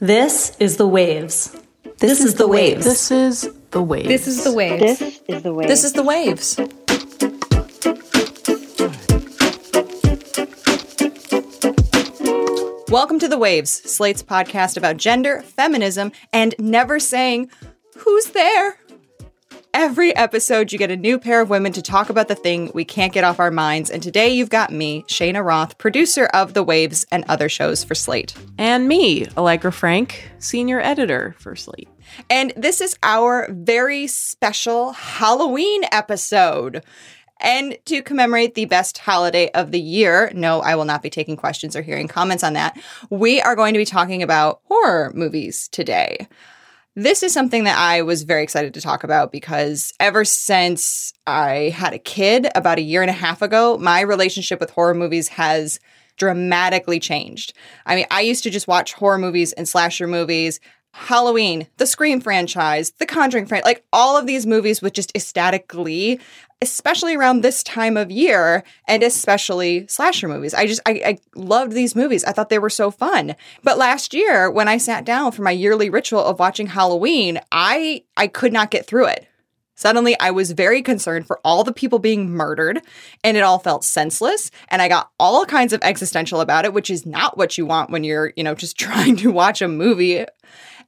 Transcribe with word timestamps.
This 0.00 0.56
is 0.58 0.76
the 0.76 0.88
waves. 0.88 1.56
This, 1.98 2.20
is 2.20 2.34
the 2.34 2.48
waves. 2.48 2.84
This 2.84 3.12
is 3.12 3.48
the 3.70 3.80
waves. 3.80 4.08
This 4.08 4.26
is 4.26 4.42
the 4.42 4.52
waves. 4.52 4.98
This 4.98 5.22
is 5.28 5.42
the 5.44 5.54
way. 5.54 5.66
This 5.68 5.84
is 5.84 5.92
the 5.92 6.02
waves. 6.02 6.58
Welcome 12.88 13.20
to 13.20 13.28
The 13.28 13.38
Waves, 13.38 13.70
Slate's 13.70 14.24
podcast 14.24 14.76
about 14.76 14.96
gender, 14.96 15.42
feminism, 15.42 16.10
and 16.32 16.56
never 16.58 16.98
saying, 16.98 17.48
Who's 17.98 18.26
there? 18.32 18.76
Every 19.74 20.14
episode, 20.14 20.70
you 20.70 20.78
get 20.78 20.92
a 20.92 20.96
new 20.96 21.18
pair 21.18 21.40
of 21.40 21.50
women 21.50 21.72
to 21.72 21.82
talk 21.82 22.08
about 22.08 22.28
the 22.28 22.36
thing 22.36 22.70
we 22.74 22.84
can't 22.84 23.12
get 23.12 23.24
off 23.24 23.40
our 23.40 23.50
minds. 23.50 23.90
And 23.90 24.00
today, 24.00 24.28
you've 24.28 24.48
got 24.48 24.70
me, 24.72 25.02
Shayna 25.08 25.44
Roth, 25.44 25.78
producer 25.78 26.26
of 26.26 26.54
The 26.54 26.62
Waves 26.62 27.04
and 27.10 27.24
other 27.26 27.48
shows 27.48 27.82
for 27.82 27.96
Slate. 27.96 28.36
and 28.56 28.86
me, 28.86 29.26
Allegra 29.36 29.72
Frank, 29.72 30.30
senior 30.38 30.80
editor 30.80 31.34
for 31.40 31.56
Slate. 31.56 31.88
And 32.30 32.52
this 32.56 32.80
is 32.80 32.96
our 33.02 33.48
very 33.50 34.06
special 34.06 34.92
Halloween 34.92 35.82
episode. 35.90 36.84
And 37.40 37.76
to 37.86 38.00
commemorate 38.00 38.54
the 38.54 38.66
best 38.66 38.98
holiday 38.98 39.50
of 39.50 39.72
the 39.72 39.80
year, 39.80 40.30
no, 40.36 40.60
I 40.60 40.76
will 40.76 40.84
not 40.84 41.02
be 41.02 41.10
taking 41.10 41.36
questions 41.36 41.74
or 41.74 41.82
hearing 41.82 42.06
comments 42.06 42.44
on 42.44 42.52
that. 42.52 42.80
We 43.10 43.40
are 43.40 43.56
going 43.56 43.74
to 43.74 43.78
be 43.78 43.84
talking 43.84 44.22
about 44.22 44.60
horror 44.68 45.10
movies 45.16 45.66
today. 45.66 46.28
This 46.96 47.24
is 47.24 47.32
something 47.32 47.64
that 47.64 47.76
I 47.76 48.02
was 48.02 48.22
very 48.22 48.44
excited 48.44 48.72
to 48.74 48.80
talk 48.80 49.02
about 49.02 49.32
because 49.32 49.92
ever 49.98 50.24
since 50.24 51.12
I 51.26 51.72
had 51.74 51.92
a 51.92 51.98
kid 51.98 52.46
about 52.54 52.78
a 52.78 52.82
year 52.82 53.02
and 53.02 53.10
a 53.10 53.14
half 53.14 53.42
ago, 53.42 53.76
my 53.78 54.00
relationship 54.00 54.60
with 54.60 54.70
horror 54.70 54.94
movies 54.94 55.26
has 55.28 55.80
dramatically 56.16 57.00
changed. 57.00 57.52
I 57.84 57.96
mean, 57.96 58.06
I 58.12 58.20
used 58.20 58.44
to 58.44 58.50
just 58.50 58.68
watch 58.68 58.92
horror 58.92 59.18
movies 59.18 59.52
and 59.54 59.68
slasher 59.68 60.06
movies, 60.06 60.60
Halloween, 60.92 61.66
the 61.78 61.86
Scream 61.88 62.20
franchise, 62.20 62.92
the 63.00 63.06
Conjuring 63.06 63.46
franchise, 63.46 63.66
like 63.66 63.84
all 63.92 64.16
of 64.16 64.28
these 64.28 64.46
movies 64.46 64.80
with 64.80 64.92
just 64.92 65.10
ecstatic 65.16 65.66
glee, 65.66 66.20
especially 66.64 67.14
around 67.14 67.42
this 67.42 67.62
time 67.62 67.98
of 67.98 68.10
year, 68.10 68.64
and 68.88 69.02
especially 69.02 69.86
slasher 69.86 70.28
movies. 70.28 70.54
I 70.54 70.66
just, 70.66 70.80
I, 70.86 71.02
I 71.04 71.18
loved 71.36 71.72
these 71.72 71.94
movies. 71.94 72.24
I 72.24 72.32
thought 72.32 72.48
they 72.48 72.58
were 72.58 72.70
so 72.70 72.90
fun. 72.90 73.36
But 73.62 73.76
last 73.76 74.14
year, 74.14 74.50
when 74.50 74.66
I 74.66 74.78
sat 74.78 75.04
down 75.04 75.32
for 75.32 75.42
my 75.42 75.50
yearly 75.50 75.90
ritual 75.90 76.24
of 76.24 76.38
watching 76.38 76.68
Halloween, 76.68 77.38
I, 77.52 78.04
I 78.16 78.28
could 78.28 78.52
not 78.52 78.70
get 78.70 78.86
through 78.86 79.08
it. 79.08 79.28
Suddenly, 79.76 80.18
I 80.18 80.30
was 80.30 80.52
very 80.52 80.80
concerned 80.80 81.26
for 81.26 81.38
all 81.44 81.64
the 81.64 81.72
people 81.72 81.98
being 81.98 82.30
murdered, 82.30 82.80
and 83.22 83.36
it 83.36 83.42
all 83.42 83.58
felt 83.58 83.84
senseless. 83.84 84.50
And 84.68 84.80
I 84.80 84.88
got 84.88 85.10
all 85.20 85.44
kinds 85.44 85.74
of 85.74 85.80
existential 85.82 86.40
about 86.40 86.64
it, 86.64 86.72
which 86.72 86.88
is 86.88 87.04
not 87.04 87.36
what 87.36 87.58
you 87.58 87.66
want 87.66 87.90
when 87.90 88.04
you're, 88.04 88.32
you 88.36 88.44
know, 88.44 88.54
just 88.54 88.78
trying 88.78 89.16
to 89.16 89.30
watch 89.30 89.60
a 89.60 89.68
movie. 89.68 90.24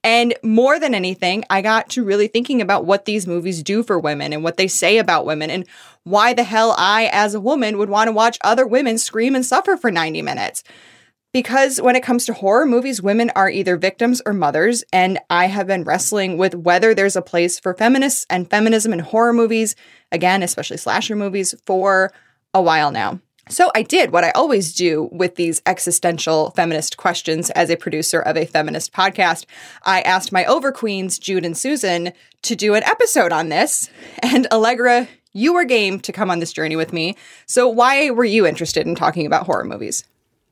And 0.07 0.35
more 0.45 0.79
than 0.79 0.95
anything, 0.95 1.45
I 1.51 1.62
got 1.62 1.91
to 1.91 2.05
really 2.05 2.29
thinking 2.29 2.62
about 2.62 2.85
what 2.85 3.07
these 3.07 3.27
movies 3.27 3.61
do 3.61 3.83
for 3.83 3.99
women 3.99 4.33
and 4.33 4.45
what 4.45 4.57
they 4.57 4.69
say 4.69 4.99
about 4.99 5.27
women 5.27 5.51
and 5.51 5.67
why 6.05 6.33
the 6.33 6.45
hell 6.45 6.77
I, 6.79 7.11
as 7.12 7.35
a 7.35 7.41
woman, 7.41 7.77
would 7.77 7.91
want 7.91 8.07
to 8.07 8.12
watch 8.12 8.39
other 8.45 8.69
women 8.69 8.99
scream 8.99 9.34
and 9.34 9.45
suffer 9.45 9.77
for 9.77 9.91
90 9.91 10.23
minutes. 10.23 10.62
Because 11.33 11.81
when 11.81 11.97
it 11.97 12.05
comes 12.05 12.25
to 12.27 12.34
horror 12.34 12.67
movies, 12.67 13.03
women 13.03 13.33
are 13.34 13.51
either 13.51 13.77
victims 13.77 14.23
or 14.25 14.33
mothers, 14.33 14.84
and 14.93 15.19
I 15.29 15.47
have 15.47 15.67
been 15.67 15.83
wrestling 15.83 16.39
with 16.39 16.55
whether 16.55 16.95
there's 16.95 17.17
a 17.17 17.21
place 17.21 17.59
for 17.59 17.75
feminists 17.75 18.27
and 18.31 18.49
feminism 18.49 18.93
in 18.93 19.01
horror 19.01 19.33
movies, 19.33 19.75
again, 20.12 20.45
especially 20.45 20.77
slasher 20.77 21.17
movies, 21.17 21.53
for 21.67 22.12
a 22.55 22.62
while 22.62 22.93
now. 22.93 23.19
So 23.49 23.71
I 23.77 23.83
did 23.83 24.11
what 24.11 24.25
I 24.25 24.31
always 24.33 24.75
do 24.75 25.09
with 25.13 25.37
these 25.37 25.63
existential 25.67 26.51
feminist 26.51 26.97
questions 26.97 27.49
as 27.51 27.71
a 27.71 27.77
producer 27.77 28.21
of 28.21 28.37
a 28.37 28.45
feminist 28.45 28.93
podcast. 28.93 29.47
I 29.85 30.01
asked 30.01 30.33
my 30.33 30.45
over 30.47 30.73
queens, 30.73 31.17
Jude 31.17 31.45
and 31.45 31.57
Susan, 31.57 32.13
to 32.43 32.57
do 32.57 32.75
an 32.75 32.83
episode 32.83 33.31
on 33.31 33.49
this. 33.49 33.89
And 34.21 34.49
Allegra, 34.51 35.07
you 35.33 35.55
were 35.55 35.65
game 35.65 36.01
to 36.01 36.13
come 36.13 36.29
on 36.29 36.41
this 36.41 36.53
journey 36.53 36.75
with 36.75 36.93
me. 36.93 37.17
So 37.47 37.69
why 37.69 38.11
were 38.11 38.25
you 38.25 38.47
interested 38.47 38.85
in 38.85 38.97
talking 38.97 39.27
about 39.27 39.47
horror 39.47 39.65
movies? 39.65 40.03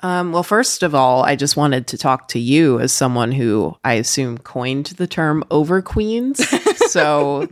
Um, 0.01 0.31
well, 0.31 0.45
first 0.45 0.85
of 0.85 0.95
all, 0.95 1.25
I 1.25 1.35
just 1.35 1.57
wanted 1.57 1.89
to 1.89 1.99
talk 1.99 2.29
to 2.29 2.39
you 2.39 2.79
as 2.79 2.93
someone 2.93 3.33
who 3.33 3.77
I 3.83 3.95
assume 3.95 4.39
coined 4.39 4.87
the 4.87 5.09
term 5.09 5.43
over 5.51 5.83
queens. 5.83 6.47
so, 6.91 7.49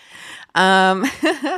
um, 0.55 1.05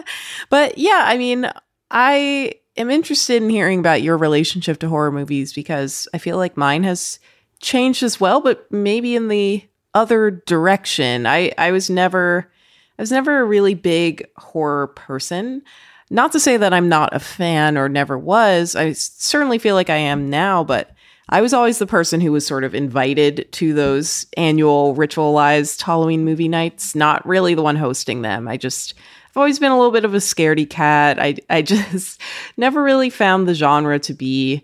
but 0.48 0.78
yeah, 0.78 1.02
I 1.04 1.18
mean, 1.18 1.50
I 1.90 2.54
am 2.76 2.90
interested 2.90 3.42
in 3.42 3.50
hearing 3.50 3.78
about 3.78 4.02
your 4.02 4.16
relationship 4.16 4.78
to 4.80 4.88
horror 4.88 5.12
movies 5.12 5.52
because 5.52 6.08
I 6.12 6.18
feel 6.18 6.36
like 6.36 6.56
mine 6.56 6.84
has 6.84 7.18
changed 7.60 8.02
as 8.02 8.20
well, 8.20 8.40
but 8.40 8.70
maybe 8.70 9.14
in 9.14 9.28
the 9.28 9.64
other 9.94 10.30
direction. 10.30 11.26
I, 11.26 11.52
I 11.56 11.70
was 11.70 11.88
never, 11.88 12.50
I 12.98 13.02
was 13.02 13.12
never 13.12 13.40
a 13.40 13.44
really 13.44 13.74
big 13.74 14.26
horror 14.36 14.88
person. 14.88 15.62
Not 16.10 16.32
to 16.32 16.40
say 16.40 16.56
that 16.56 16.74
I'm 16.74 16.88
not 16.88 17.14
a 17.14 17.20
fan 17.20 17.78
or 17.78 17.88
never 17.88 18.18
was. 18.18 18.76
I 18.76 18.92
certainly 18.92 19.58
feel 19.58 19.74
like 19.74 19.90
I 19.90 19.96
am 19.96 20.28
now, 20.28 20.62
but 20.64 20.90
I 21.28 21.40
was 21.40 21.54
always 21.54 21.78
the 21.78 21.86
person 21.86 22.20
who 22.20 22.32
was 22.32 22.46
sort 22.46 22.64
of 22.64 22.74
invited 22.74 23.50
to 23.52 23.72
those 23.72 24.26
annual 24.36 24.94
ritualized 24.94 25.80
Halloween 25.80 26.24
movie 26.24 26.48
nights, 26.48 26.94
not 26.94 27.26
really 27.26 27.54
the 27.54 27.62
one 27.62 27.76
hosting 27.76 28.22
them. 28.22 28.46
I 28.46 28.58
just 28.58 28.94
I've 29.34 29.38
always 29.38 29.58
been 29.58 29.72
a 29.72 29.76
little 29.76 29.90
bit 29.90 30.04
of 30.04 30.14
a 30.14 30.18
scaredy 30.18 30.68
cat. 30.70 31.18
I 31.18 31.34
I 31.50 31.62
just 31.62 32.20
never 32.56 32.84
really 32.84 33.10
found 33.10 33.48
the 33.48 33.54
genre 33.54 33.98
to 33.98 34.14
be 34.14 34.62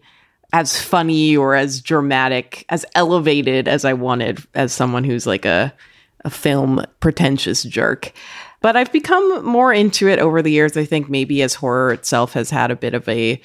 as 0.53 0.81
funny 0.81 1.37
or 1.37 1.57
as 1.57 1.81
dramatic, 1.81 2.67
as 2.69 2.87
elevated 2.95 3.67
as 3.67 3.85
I 3.85 3.95
wanted 3.95 4.47
as 4.55 4.73
someone 4.73 5.03
who's 5.03 5.27
like 5.27 5.45
a 5.45 5.75
a 6.25 6.31
film 6.31 6.85
pretentious 7.01 7.65
jerk. 7.65 8.13
But 8.61 8.77
I've 8.77 8.93
become 8.93 9.45
more 9.45 9.73
into 9.73 10.07
it 10.07 10.21
over 10.21 10.41
the 10.41 10.53
years. 10.53 10.77
I 10.77 10.85
think 10.85 11.11
maybe 11.11 11.43
as 11.43 11.55
horror 11.55 11.93
itself 11.93 12.35
has 12.35 12.51
had 12.51 12.71
a 12.71 12.77
bit 12.77 12.95
of 12.95 13.09
a 13.09 13.41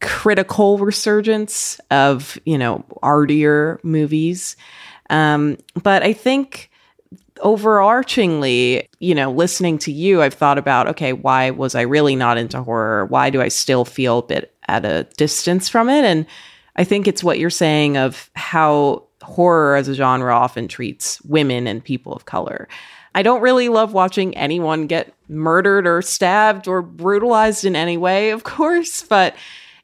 critical 0.00 0.78
resurgence 0.78 1.78
of, 1.90 2.38
you 2.46 2.56
know, 2.56 2.86
artier 3.02 3.80
movies. 3.82 4.56
Um, 5.10 5.58
but 5.82 6.02
I 6.02 6.14
think 6.14 6.70
overarchingly, 7.42 8.88
you 9.00 9.14
know, 9.14 9.30
listening 9.30 9.78
to 9.78 9.92
you, 9.92 10.22
I've 10.22 10.34
thought 10.34 10.58
about, 10.58 10.88
okay, 10.88 11.12
why 11.12 11.50
was 11.50 11.74
I 11.74 11.82
really 11.82 12.16
not 12.16 12.38
into 12.38 12.62
horror? 12.62 13.06
Why 13.06 13.30
do 13.30 13.40
I 13.40 13.48
still 13.48 13.84
feel 13.84 14.20
a 14.20 14.26
bit 14.26 14.54
at 14.68 14.84
a 14.84 15.04
distance 15.16 15.68
from 15.68 15.88
it? 15.88 16.04
And 16.04 16.26
I 16.76 16.84
think 16.84 17.06
it's 17.06 17.24
what 17.24 17.38
you're 17.38 17.50
saying 17.50 17.96
of 17.96 18.30
how 18.34 19.04
horror 19.22 19.76
as 19.76 19.88
a 19.88 19.94
genre 19.94 20.34
often 20.34 20.68
treats 20.68 21.20
women 21.22 21.66
and 21.66 21.84
people 21.84 22.12
of 22.12 22.24
color. 22.24 22.68
I 23.14 23.22
don't 23.22 23.42
really 23.42 23.68
love 23.68 23.92
watching 23.92 24.36
anyone 24.36 24.86
get 24.86 25.12
murdered 25.28 25.86
or 25.86 26.00
stabbed 26.00 26.66
or 26.66 26.80
brutalized 26.80 27.64
in 27.64 27.76
any 27.76 27.96
way, 27.96 28.30
of 28.30 28.44
course, 28.44 29.02
but 29.02 29.36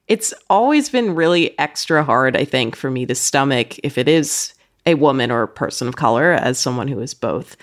it's 0.07 0.33
always 0.49 0.89
been 0.89 1.15
really 1.15 1.59
extra 1.59 2.03
hard, 2.03 2.37
I 2.37 2.45
think, 2.45 2.75
for 2.75 2.91
me 2.91 3.05
to 3.07 3.15
stomach 3.15 3.79
if 3.81 3.99
it 3.99 4.09
is 4.09 4.55
a 4.89 4.95
woman 4.95 5.31
or 5.31 5.43
a 5.43 5.49
person 5.49 5.87
of 5.87 5.97
color 5.97 6.33
as 6.33 6.59
someone 6.59 6.89
who 6.89 7.01
is 7.01 7.15
both. 7.15 7.57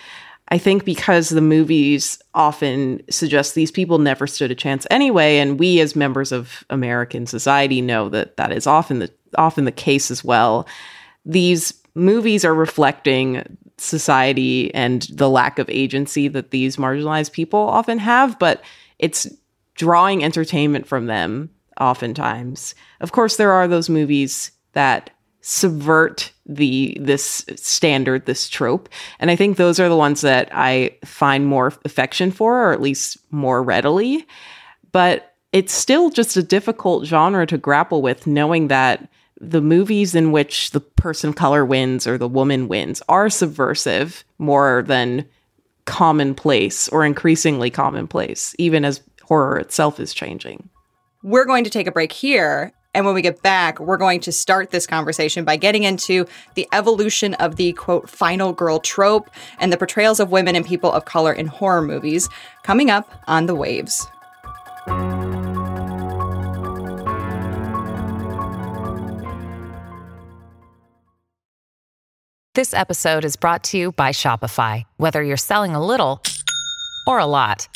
I 0.49 0.59
think 0.59 0.85
because 0.85 1.29
the 1.29 1.41
movies 1.41 2.21
often 2.35 3.01
suggest 3.09 3.55
these 3.55 3.71
people 3.71 3.97
never 3.97 4.27
stood 4.27 4.51
a 4.51 4.55
chance 4.55 4.85
anyway, 4.91 5.39
and 5.39 5.59
we 5.59 5.79
as 5.79 5.95
members 5.95 6.31
of 6.31 6.63
American 6.69 7.25
society 7.25 7.81
know 7.81 8.09
that 8.09 8.37
that 8.37 8.51
is 8.51 8.67
often 8.67 8.99
the 8.99 9.11
often 9.37 9.65
the 9.65 9.71
case 9.71 10.11
as 10.11 10.23
well. 10.23 10.67
These 11.25 11.73
movies 11.95 12.45
are 12.45 12.53
reflecting 12.53 13.57
society 13.77 14.73
and 14.75 15.01
the 15.11 15.29
lack 15.29 15.57
of 15.57 15.69
agency 15.69 16.27
that 16.27 16.51
these 16.51 16.77
marginalized 16.77 17.31
people 17.31 17.59
often 17.59 17.97
have, 17.97 18.37
but 18.37 18.63
it's 18.99 19.27
drawing 19.73 20.23
entertainment 20.23 20.87
from 20.87 21.07
them 21.07 21.49
oftentimes. 21.79 22.75
Of 23.01 23.11
course, 23.11 23.35
there 23.35 23.51
are 23.51 23.67
those 23.67 23.89
movies 23.89 24.51
that 24.73 25.09
subvert 25.47 26.31
the 26.47 26.97
this 26.99 27.45
standard 27.55 28.25
this 28.25 28.49
trope 28.49 28.89
and 29.19 29.29
i 29.29 29.35
think 29.35 29.57
those 29.57 29.79
are 29.79 29.87
the 29.87 29.95
ones 29.95 30.21
that 30.21 30.49
i 30.51 30.89
find 31.05 31.45
more 31.45 31.71
affection 31.85 32.31
for 32.31 32.63
or 32.63 32.73
at 32.73 32.81
least 32.81 33.19
more 33.29 33.61
readily 33.61 34.25
but 34.91 35.35
it's 35.51 35.71
still 35.71 36.09
just 36.09 36.35
a 36.35 36.41
difficult 36.41 37.05
genre 37.05 37.45
to 37.45 37.59
grapple 37.59 38.01
with 38.01 38.25
knowing 38.25 38.69
that 38.69 39.07
the 39.39 39.61
movies 39.61 40.15
in 40.15 40.31
which 40.31 40.71
the 40.71 40.79
person 40.79 41.29
of 41.29 41.35
color 41.35 41.63
wins 41.63 42.07
or 42.07 42.17
the 42.17 42.27
woman 42.27 42.67
wins 42.67 43.03
are 43.07 43.29
subversive 43.29 44.23
more 44.39 44.83
than 44.87 45.23
commonplace 45.85 46.89
or 46.89 47.05
increasingly 47.05 47.69
commonplace 47.69 48.55
even 48.57 48.83
as 48.83 48.99
horror 49.21 49.59
itself 49.59 49.99
is 49.99 50.11
changing 50.11 50.67
We're 51.21 51.45
going 51.45 51.63
to 51.65 51.69
take 51.69 51.85
a 51.85 51.91
break 51.91 52.11
here. 52.11 52.71
And 52.95 53.05
when 53.05 53.13
we 53.13 53.21
get 53.21 53.41
back, 53.41 53.81
we're 53.81 53.97
going 53.97 54.21
to 54.21 54.31
start 54.31 54.71
this 54.71 54.87
conversation 54.87 55.43
by 55.43 55.57
getting 55.57 55.83
into 55.83 56.25
the 56.53 56.65
evolution 56.71 57.33
of 57.33 57.57
the 57.57 57.73
quote, 57.73 58.09
final 58.09 58.53
girl 58.53 58.79
trope 58.79 59.29
and 59.59 59.71
the 59.71 59.75
portrayals 59.75 60.21
of 60.21 60.31
women 60.31 60.55
and 60.55 60.65
people 60.65 60.93
of 60.93 61.03
color 61.03 61.33
in 61.33 61.47
horror 61.47 61.81
movies 61.81 62.29
coming 62.63 62.89
up 62.89 63.21
on 63.27 63.47
The 63.47 63.53
Waves. 63.53 64.07
This 72.53 72.73
episode 72.73 73.25
is 73.25 73.35
brought 73.35 73.65
to 73.65 73.77
you 73.77 73.91
by 73.91 74.11
Shopify. 74.11 74.85
Whether 74.95 75.21
you're 75.21 75.35
selling 75.35 75.75
a 75.75 75.85
little 75.85 76.23
or 77.05 77.19
a 77.19 77.25
lot, 77.25 77.67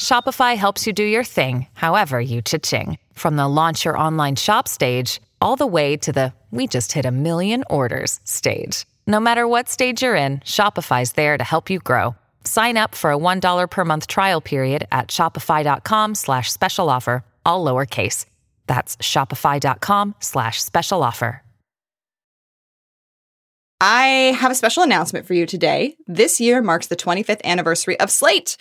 Shopify 0.00 0.56
helps 0.56 0.86
you 0.86 0.92
do 0.92 1.02
your 1.02 1.24
thing, 1.24 1.66
however 1.74 2.20
you 2.20 2.42
cha-ching. 2.42 2.98
From 3.14 3.36
the 3.36 3.48
launch 3.48 3.84
your 3.84 3.98
online 3.98 4.36
shop 4.36 4.68
stage, 4.68 5.20
all 5.40 5.56
the 5.56 5.66
way 5.66 5.96
to 5.96 6.12
the 6.12 6.32
we 6.50 6.68
just 6.68 6.92
hit 6.92 7.04
a 7.04 7.10
million 7.10 7.64
orders 7.68 8.20
stage. 8.24 8.84
No 9.06 9.18
matter 9.18 9.48
what 9.48 9.68
stage 9.68 10.02
you're 10.02 10.14
in, 10.14 10.38
Shopify's 10.40 11.12
there 11.12 11.36
to 11.36 11.44
help 11.44 11.68
you 11.68 11.80
grow. 11.80 12.14
Sign 12.44 12.76
up 12.76 12.94
for 12.94 13.10
a 13.10 13.18
$1 13.18 13.70
per 13.70 13.84
month 13.84 14.06
trial 14.06 14.40
period 14.40 14.86
at 14.92 15.08
shopify.com 15.08 16.14
slash 16.14 16.52
special 16.52 16.88
offer, 16.88 17.24
all 17.44 17.64
lowercase. 17.64 18.26
That's 18.66 18.96
shopify.com 18.98 20.14
slash 20.20 20.62
special 20.62 21.02
offer. 21.02 21.42
I 23.80 24.34
have 24.38 24.50
a 24.50 24.54
special 24.54 24.82
announcement 24.82 25.26
for 25.26 25.34
you 25.34 25.44
today. 25.44 25.96
This 26.06 26.40
year 26.40 26.62
marks 26.62 26.86
the 26.86 26.96
25th 26.96 27.42
anniversary 27.44 27.98
of 28.00 28.10
Slate. 28.10 28.56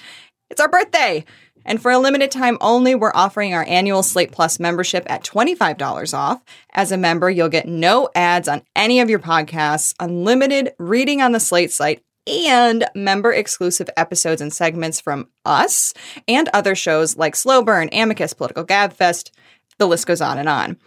It's 0.50 0.60
our 0.60 0.68
birthday. 0.68 1.24
And 1.66 1.82
for 1.82 1.92
a 1.92 2.00
limited 2.00 2.32
time 2.32 2.58
only, 2.62 2.96
we're 2.96 3.12
offering 3.14 3.54
our 3.54 3.66
annual 3.66 4.04
Slate 4.04 4.32
Plus 4.32 4.60
membership 4.60 5.06
at 5.08 5.24
$25 5.24 6.18
off. 6.18 6.42
As 6.72 6.92
a 6.92 6.98
member, 6.98 7.30
you'll 7.30 7.50
get 7.50 7.68
no 7.68 8.10
ads 8.16 8.48
on 8.48 8.64
any 8.76 9.00
of 9.00 9.10
your 9.10 9.20
podcasts, 9.20 9.94
unlimited 10.00 10.74
reading 10.78 11.22
on 11.22 11.32
the 11.32 11.40
Slate 11.40 11.72
site, 11.72 12.04
and 12.28 12.86
member 12.96 13.34
exclusive 13.34 13.90
episodes 13.98 14.42
and 14.42 14.54
segments 14.54 15.00
from 15.00 15.28
us 15.46 15.94
and 16.28 16.50
other 16.54 16.76
shows 16.76 17.18
like 17.18 17.36
Slow 17.36 17.62
Burn, 17.64 17.90
Amicus, 17.92 18.34
Political 18.34 18.66
Gabfest. 18.66 19.32
The 19.78 19.88
list 19.88 20.08
goes 20.08 20.22
on 20.22 20.38
and 20.38 20.48
on. 20.48 20.78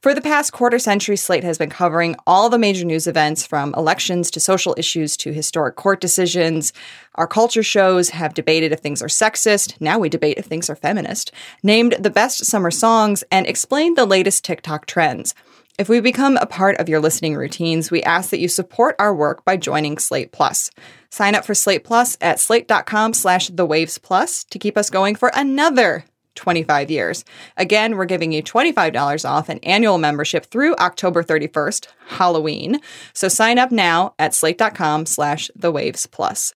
For 0.00 0.14
the 0.14 0.20
past 0.20 0.52
quarter 0.52 0.78
century, 0.78 1.16
Slate 1.16 1.42
has 1.42 1.58
been 1.58 1.70
covering 1.70 2.14
all 2.24 2.48
the 2.48 2.56
major 2.56 2.84
news 2.84 3.08
events 3.08 3.44
from 3.44 3.74
elections 3.74 4.30
to 4.30 4.38
social 4.38 4.72
issues 4.78 5.16
to 5.16 5.32
historic 5.32 5.74
court 5.74 6.00
decisions. 6.00 6.72
Our 7.16 7.26
culture 7.26 7.64
shows 7.64 8.10
have 8.10 8.32
debated 8.32 8.70
if 8.70 8.78
things 8.78 9.02
are 9.02 9.08
sexist. 9.08 9.74
Now 9.80 9.98
we 9.98 10.08
debate 10.08 10.38
if 10.38 10.44
things 10.44 10.70
are 10.70 10.76
feminist. 10.76 11.32
Named 11.64 11.96
the 11.98 12.10
best 12.10 12.44
summer 12.44 12.70
songs 12.70 13.24
and 13.32 13.44
explained 13.48 13.98
the 13.98 14.06
latest 14.06 14.44
TikTok 14.44 14.86
trends. 14.86 15.34
If 15.80 15.88
we 15.88 16.00
become 16.00 16.36
a 16.36 16.46
part 16.46 16.76
of 16.76 16.88
your 16.88 17.00
listening 17.00 17.34
routines, 17.34 17.90
we 17.90 18.00
ask 18.04 18.30
that 18.30 18.38
you 18.38 18.46
support 18.46 18.94
our 19.00 19.12
work 19.12 19.44
by 19.44 19.56
joining 19.56 19.98
Slate 19.98 20.30
Plus. 20.30 20.70
Sign 21.10 21.34
up 21.34 21.44
for 21.44 21.56
Slate 21.56 21.82
Plus 21.82 22.16
at 22.20 22.38
slate.com 22.38 23.14
slash 23.14 23.48
the 23.48 23.66
waves 23.66 23.98
plus 23.98 24.44
to 24.44 24.60
keep 24.60 24.78
us 24.78 24.90
going 24.90 25.16
for 25.16 25.32
another 25.34 26.04
25 26.38 26.90
years. 26.90 27.24
Again, 27.56 27.96
we're 27.96 28.04
giving 28.06 28.32
you 28.32 28.42
$25 28.42 29.28
off 29.28 29.48
an 29.48 29.58
annual 29.62 29.98
membership 29.98 30.46
through 30.46 30.74
October 30.76 31.22
31st, 31.22 31.88
Halloween. 32.06 32.80
So 33.12 33.28
sign 33.28 33.58
up 33.58 33.70
now 33.70 34.14
at 34.18 34.34
slate.com 34.34 35.04
slash 35.06 35.50
the 35.54 35.70
waves 35.70 36.06
plus. 36.06 36.54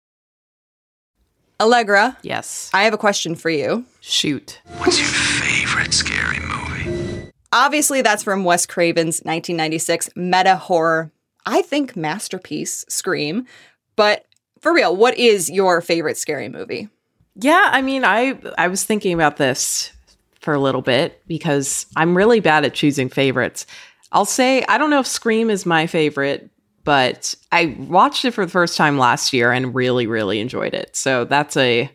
Allegra, 1.61 2.17
Yes. 2.23 2.71
I 2.75 2.85
have 2.85 2.95
a 2.95 2.99
question 2.99 3.35
for 3.35 3.51
you. 3.51 3.85
Shoot. 4.01 4.61
What's 4.79 4.99
your 4.99 5.09
favorite 5.09 5.93
scary 5.95 6.39
movie? 6.41 7.31
Obviously, 7.53 8.03
that's 8.03 8.23
from 8.23 8.45
Wes 8.45 8.67
Craven's 8.67 9.21
1996 9.21 10.11
meta 10.17 10.57
horror, 10.57 11.13
I 11.47 11.63
think, 11.63 11.95
masterpiece, 11.97 12.85
Scream. 12.89 13.47
But 13.95 14.25
for 14.61 14.73
real, 14.75 14.97
what 14.97 15.17
is 15.19 15.51
your 15.51 15.81
favorite 15.81 16.17
scary 16.17 16.49
movie? 16.49 16.89
Yeah, 17.35 17.71
I 17.73 17.83
mean, 17.83 18.05
I 18.05 18.39
I 18.59 18.69
was 18.69 18.85
thinking 18.85 19.15
about 19.15 19.37
this 19.37 19.93
for 20.41 20.55
a 20.55 20.59
little 20.61 20.83
bit 20.83 21.23
because 21.27 21.87
I'm 21.97 22.17
really 22.17 22.41
bad 22.41 22.65
at 22.65 22.75
choosing 22.75 23.09
favorites. 23.09 23.67
I'll 24.11 24.25
say 24.27 24.65
I 24.69 24.79
don't 24.79 24.91
know 24.91 25.01
if 25.01 25.07
Scream 25.07 25.49
is 25.51 25.65
my 25.65 25.87
favorite, 25.87 26.51
but 26.85 27.35
I 27.51 27.77
watched 27.79 28.25
it 28.25 28.33
for 28.33 28.45
the 28.45 28.51
first 28.51 28.77
time 28.77 28.99
last 28.99 29.33
year 29.33 29.51
and 29.53 29.75
really 29.75 30.07
really 30.07 30.41
enjoyed 30.41 30.75
it. 30.75 30.95
So 30.95 31.25
that's 31.25 31.57
a 31.57 31.91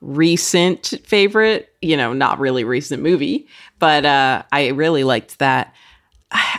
recent 0.00 0.94
favorite, 1.04 1.72
you 1.80 1.96
know, 1.96 2.12
not 2.12 2.40
really 2.40 2.64
recent 2.64 3.02
movie, 3.02 3.46
but 3.78 4.04
uh 4.04 4.42
I 4.50 4.68
really 4.68 5.04
liked 5.04 5.38
that. 5.38 5.72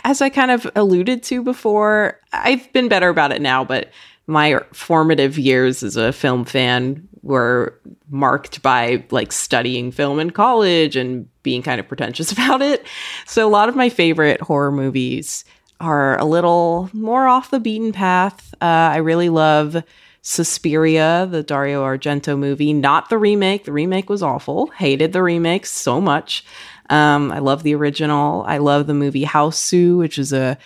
As 0.04 0.22
I 0.22 0.30
kind 0.30 0.50
of 0.50 0.70
alluded 0.76 1.22
to 1.24 1.42
before, 1.42 2.20
I've 2.32 2.72
been 2.72 2.88
better 2.88 3.08
about 3.08 3.32
it 3.32 3.42
now, 3.42 3.64
but 3.64 3.90
my 4.26 4.60
formative 4.72 5.38
years 5.38 5.82
as 5.82 5.96
a 5.96 6.12
film 6.12 6.44
fan 6.44 7.06
were 7.24 7.80
marked 8.10 8.62
by 8.62 9.02
like 9.10 9.32
studying 9.32 9.90
film 9.90 10.20
in 10.20 10.30
college 10.30 10.94
and 10.94 11.26
being 11.42 11.62
kind 11.62 11.80
of 11.80 11.88
pretentious 11.88 12.30
about 12.32 12.62
it. 12.62 12.86
So 13.26 13.46
a 13.46 13.50
lot 13.50 13.68
of 13.68 13.74
my 13.74 13.88
favorite 13.88 14.40
horror 14.40 14.70
movies 14.70 15.44
are 15.80 16.18
a 16.18 16.24
little 16.24 16.90
more 16.92 17.26
off 17.26 17.50
the 17.50 17.58
beaten 17.58 17.92
path. 17.92 18.54
Uh, 18.60 18.64
I 18.92 18.98
really 18.98 19.28
love 19.28 19.82
Suspiria, 20.22 21.26
the 21.30 21.42
Dario 21.42 21.82
Argento 21.82 22.38
movie, 22.38 22.72
not 22.72 23.08
the 23.10 23.18
remake. 23.18 23.64
The 23.64 23.72
remake 23.72 24.08
was 24.08 24.22
awful. 24.22 24.68
Hated 24.68 25.12
the 25.12 25.22
remake 25.22 25.66
so 25.66 26.00
much. 26.00 26.44
Um, 26.90 27.32
I 27.32 27.38
love 27.38 27.62
the 27.62 27.74
original. 27.74 28.44
I 28.46 28.58
love 28.58 28.86
the 28.86 28.94
movie 28.94 29.24
House 29.24 29.60
Hausu, 29.60 29.98
which 29.98 30.18
is 30.18 30.32
a 30.32 30.56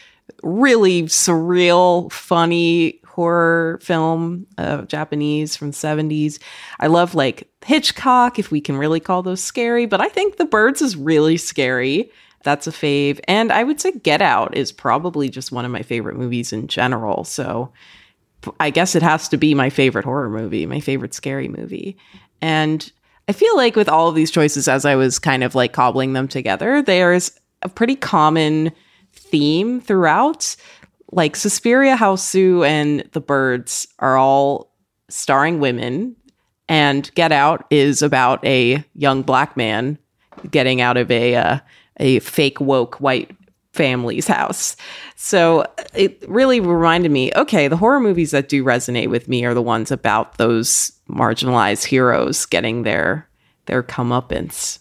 really 0.42 1.04
surreal, 1.04 2.10
funny 2.12 2.97
horror 3.18 3.80
film, 3.82 4.46
uh, 4.58 4.82
Japanese 4.82 5.56
from 5.56 5.72
the 5.72 5.76
70s. 5.76 6.38
I 6.78 6.86
love 6.86 7.16
like 7.16 7.50
Hitchcock, 7.66 8.38
if 8.38 8.52
we 8.52 8.60
can 8.60 8.76
really 8.76 9.00
call 9.00 9.24
those 9.24 9.42
scary, 9.42 9.86
but 9.86 10.00
I 10.00 10.08
think 10.08 10.36
The 10.36 10.44
Birds 10.44 10.80
is 10.80 10.94
really 10.94 11.36
scary. 11.36 12.12
That's 12.44 12.68
a 12.68 12.70
fave. 12.70 13.18
And 13.26 13.50
I 13.50 13.64
would 13.64 13.80
say 13.80 13.90
Get 13.90 14.22
Out 14.22 14.56
is 14.56 14.70
probably 14.70 15.28
just 15.28 15.50
one 15.50 15.64
of 15.64 15.72
my 15.72 15.82
favorite 15.82 16.14
movies 16.14 16.52
in 16.52 16.68
general. 16.68 17.24
So 17.24 17.72
I 18.60 18.70
guess 18.70 18.94
it 18.94 19.02
has 19.02 19.28
to 19.30 19.36
be 19.36 19.52
my 19.52 19.68
favorite 19.68 20.04
horror 20.04 20.30
movie, 20.30 20.64
my 20.64 20.78
favorite 20.78 21.12
scary 21.12 21.48
movie. 21.48 21.96
And 22.40 22.88
I 23.26 23.32
feel 23.32 23.56
like 23.56 23.74
with 23.74 23.88
all 23.88 24.08
of 24.08 24.14
these 24.14 24.30
choices, 24.30 24.68
as 24.68 24.84
I 24.84 24.94
was 24.94 25.18
kind 25.18 25.42
of 25.42 25.56
like 25.56 25.72
cobbling 25.72 26.12
them 26.12 26.28
together, 26.28 26.82
there's 26.82 27.32
a 27.62 27.68
pretty 27.68 27.96
common 27.96 28.70
theme 29.12 29.80
throughout. 29.80 30.54
Like 31.10 31.36
Suspiria, 31.36 31.96
Hausu, 31.96 32.66
and 32.66 33.08
The 33.12 33.20
Birds 33.20 33.88
are 33.98 34.16
all 34.16 34.72
starring 35.08 35.58
women, 35.58 36.16
and 36.68 37.10
Get 37.14 37.32
Out 37.32 37.66
is 37.70 38.02
about 38.02 38.44
a 38.44 38.84
young 38.94 39.22
black 39.22 39.56
man 39.56 39.98
getting 40.50 40.80
out 40.80 40.96
of 40.96 41.10
a 41.10 41.34
uh, 41.34 41.58
a 41.98 42.18
fake 42.20 42.60
woke 42.60 43.00
white 43.00 43.30
family's 43.72 44.26
house. 44.26 44.76
So 45.16 45.64
it 45.94 46.24
really 46.28 46.60
reminded 46.60 47.10
me, 47.10 47.32
okay, 47.34 47.68
the 47.68 47.76
horror 47.76 48.00
movies 48.00 48.32
that 48.32 48.48
do 48.48 48.64
resonate 48.64 49.08
with 49.08 49.28
me 49.28 49.44
are 49.44 49.54
the 49.54 49.62
ones 49.62 49.90
about 49.90 50.36
those 50.36 50.92
marginalized 51.08 51.84
heroes 51.84 52.44
getting 52.44 52.82
their 52.82 53.28
their 53.66 53.82
comeuppance. 53.82 54.78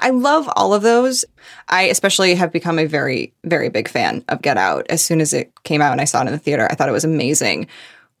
I 0.00 0.10
love 0.10 0.48
all 0.56 0.74
of 0.74 0.82
those. 0.82 1.24
I 1.68 1.84
especially 1.84 2.34
have 2.34 2.52
become 2.52 2.78
a 2.78 2.86
very, 2.86 3.32
very 3.44 3.68
big 3.68 3.88
fan 3.88 4.24
of 4.28 4.42
Get 4.42 4.56
Out. 4.56 4.86
As 4.88 5.04
soon 5.04 5.20
as 5.20 5.32
it 5.32 5.52
came 5.64 5.80
out 5.80 5.92
and 5.92 6.00
I 6.00 6.04
saw 6.04 6.22
it 6.22 6.26
in 6.26 6.32
the 6.32 6.38
theater, 6.38 6.66
I 6.70 6.74
thought 6.74 6.88
it 6.88 6.92
was 6.92 7.04
amazing. 7.04 7.66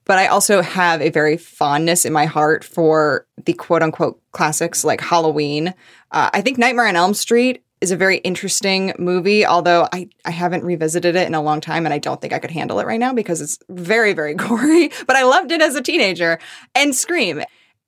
But 0.04 0.18
I 0.18 0.26
also 0.26 0.62
have 0.62 1.00
a 1.00 1.10
very 1.10 1.36
fondness 1.36 2.04
in 2.04 2.12
my 2.12 2.26
heart 2.26 2.64
for 2.64 3.26
the 3.44 3.52
quote 3.52 3.82
unquote 3.82 4.20
classics 4.32 4.84
like 4.84 5.00
Halloween. 5.00 5.74
Uh, 6.10 6.30
I 6.32 6.40
think 6.40 6.58
Nightmare 6.58 6.88
on 6.88 6.96
Elm 6.96 7.14
Street 7.14 7.62
is 7.80 7.90
a 7.90 7.96
very 7.96 8.18
interesting 8.18 8.92
movie, 8.98 9.46
although 9.46 9.88
I, 9.92 10.08
I 10.24 10.30
haven't 10.30 10.64
revisited 10.64 11.16
it 11.16 11.26
in 11.26 11.34
a 11.34 11.42
long 11.42 11.60
time 11.60 11.86
and 11.86 11.94
I 11.94 11.98
don't 11.98 12.20
think 12.20 12.32
I 12.32 12.38
could 12.38 12.50
handle 12.50 12.78
it 12.78 12.86
right 12.86 13.00
now 13.00 13.12
because 13.12 13.40
it's 13.40 13.58
very, 13.68 14.12
very 14.12 14.34
gory. 14.48 14.90
But 15.06 15.16
I 15.16 15.22
loved 15.22 15.52
it 15.52 15.62
as 15.62 15.76
a 15.76 15.82
teenager 15.82 16.38
and 16.74 16.94
Scream. 16.94 17.42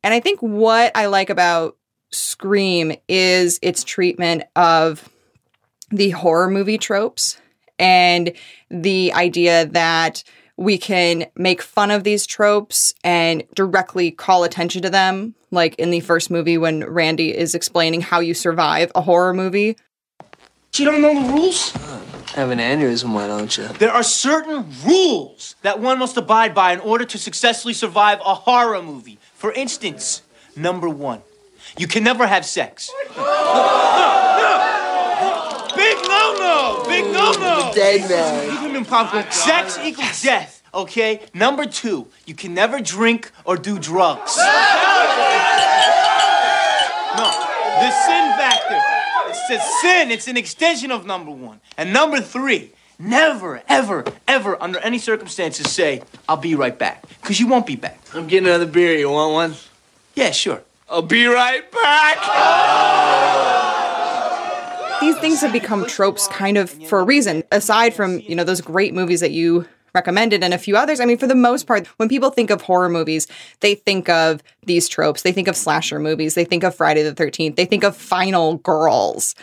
And 0.04 0.14
I 0.14 0.20
think 0.20 0.40
what 0.40 0.92
I 0.94 1.06
like 1.06 1.30
about 1.30 1.76
Scream 2.12 2.92
is 3.08 3.58
its 3.62 3.84
treatment 3.84 4.44
of 4.54 5.08
the 5.90 6.10
horror 6.10 6.48
movie 6.48 6.78
tropes 6.78 7.38
and 7.78 8.32
the 8.70 9.12
idea 9.14 9.66
that 9.66 10.22
we 10.56 10.78
can 10.78 11.26
make 11.36 11.62
fun 11.62 11.90
of 11.90 12.04
these 12.04 12.26
tropes 12.26 12.94
and 13.02 13.42
directly 13.54 14.10
call 14.10 14.44
attention 14.44 14.82
to 14.82 14.90
them. 14.90 15.34
Like 15.50 15.74
in 15.76 15.90
the 15.90 16.00
first 16.00 16.30
movie, 16.30 16.56
when 16.56 16.84
Randy 16.84 17.36
is 17.36 17.54
explaining 17.54 18.00
how 18.00 18.20
you 18.20 18.32
survive 18.34 18.90
a 18.94 19.02
horror 19.02 19.34
movie. 19.34 19.76
You 20.76 20.84
don't 20.86 21.02
know 21.02 21.14
the 21.14 21.32
rules? 21.32 21.72
Have 22.34 22.50
an 22.50 22.58
aneurysm, 22.58 23.12
why 23.12 23.26
don't 23.26 23.54
you? 23.58 23.68
There 23.68 23.92
are 23.92 24.02
certain 24.02 24.66
rules 24.86 25.56
that 25.60 25.80
one 25.80 25.98
must 25.98 26.16
abide 26.16 26.54
by 26.54 26.72
in 26.72 26.80
order 26.80 27.04
to 27.04 27.18
successfully 27.18 27.74
survive 27.74 28.20
a 28.24 28.34
horror 28.34 28.82
movie. 28.82 29.18
For 29.34 29.52
instance, 29.52 30.22
number 30.56 30.88
one, 30.88 31.20
you 31.78 31.86
can 31.86 32.04
never 32.04 32.26
have 32.26 32.44
sex. 32.44 32.90
Big 35.74 35.96
no 36.06 36.34
no! 36.38 36.84
Big 36.86 37.04
no 37.06 37.32
no! 37.32 37.72
Dead 37.74 38.08
man. 38.08 38.84
Popcorn, 38.84 39.24
sex 39.30 39.78
equals 39.78 40.22
death, 40.22 40.62
okay? 40.74 41.20
Number 41.32 41.64
two, 41.64 42.08
you 42.26 42.34
can 42.34 42.52
never 42.52 42.80
drink 42.80 43.30
or 43.44 43.56
do 43.56 43.78
drugs. 43.78 44.38
No, 47.14 47.24
the 47.24 47.90
sin 47.90 48.32
factor. 48.38 48.80
It's 49.28 49.50
a 49.50 49.60
sin, 49.82 50.10
it's 50.10 50.28
an 50.28 50.38
extension 50.38 50.90
of 50.90 51.04
number 51.04 51.30
one. 51.30 51.60
And 51.76 51.92
number 51.92 52.22
three, 52.22 52.70
never, 52.98 53.62
ever, 53.68 54.04
ever, 54.26 54.62
under 54.62 54.78
any 54.78 54.98
circumstances, 54.98 55.70
say, 55.70 56.02
I'll 56.26 56.38
be 56.38 56.54
right 56.54 56.78
back. 56.78 57.06
Because 57.20 57.38
you 57.38 57.46
won't 57.48 57.66
be 57.66 57.76
back. 57.76 58.00
I'm 58.14 58.28
getting 58.28 58.48
another 58.48 58.64
beer. 58.64 58.96
You 58.96 59.10
want 59.10 59.32
one? 59.34 59.54
Yeah, 60.14 60.30
sure. 60.30 60.62
I'll 60.92 61.00
be 61.00 61.26
right 61.26 61.68
back. 61.72 62.18
These 65.00 65.18
things 65.18 65.40
have 65.40 65.52
become 65.52 65.86
tropes 65.86 66.28
kind 66.28 66.58
of 66.58 66.70
for 66.86 67.00
a 67.00 67.04
reason, 67.04 67.42
aside 67.50 67.94
from, 67.94 68.20
you 68.20 68.36
know, 68.36 68.44
those 68.44 68.60
great 68.60 68.92
movies 68.92 69.20
that 69.20 69.30
you 69.30 69.66
recommended 69.94 70.44
and 70.44 70.54
a 70.54 70.58
few 70.58 70.76
others. 70.76 71.00
I 71.00 71.06
mean, 71.06 71.18
for 71.18 71.26
the 71.26 71.34
most 71.34 71.66
part, 71.66 71.86
when 71.96 72.08
people 72.08 72.30
think 72.30 72.50
of 72.50 72.62
horror 72.62 72.88
movies, 72.88 73.26
they 73.60 73.74
think 73.74 74.08
of 74.08 74.42
these 74.66 74.88
tropes. 74.88 75.22
They 75.22 75.32
think 75.32 75.48
of 75.48 75.56
slasher 75.56 75.98
movies. 75.98 76.34
They 76.34 76.44
think 76.44 76.62
of 76.62 76.74
Friday 76.74 77.02
the 77.02 77.14
13th. 77.14 77.56
They 77.56 77.64
think 77.64 77.84
of 77.84 77.96
final 77.96 78.58
girls. 78.58 79.34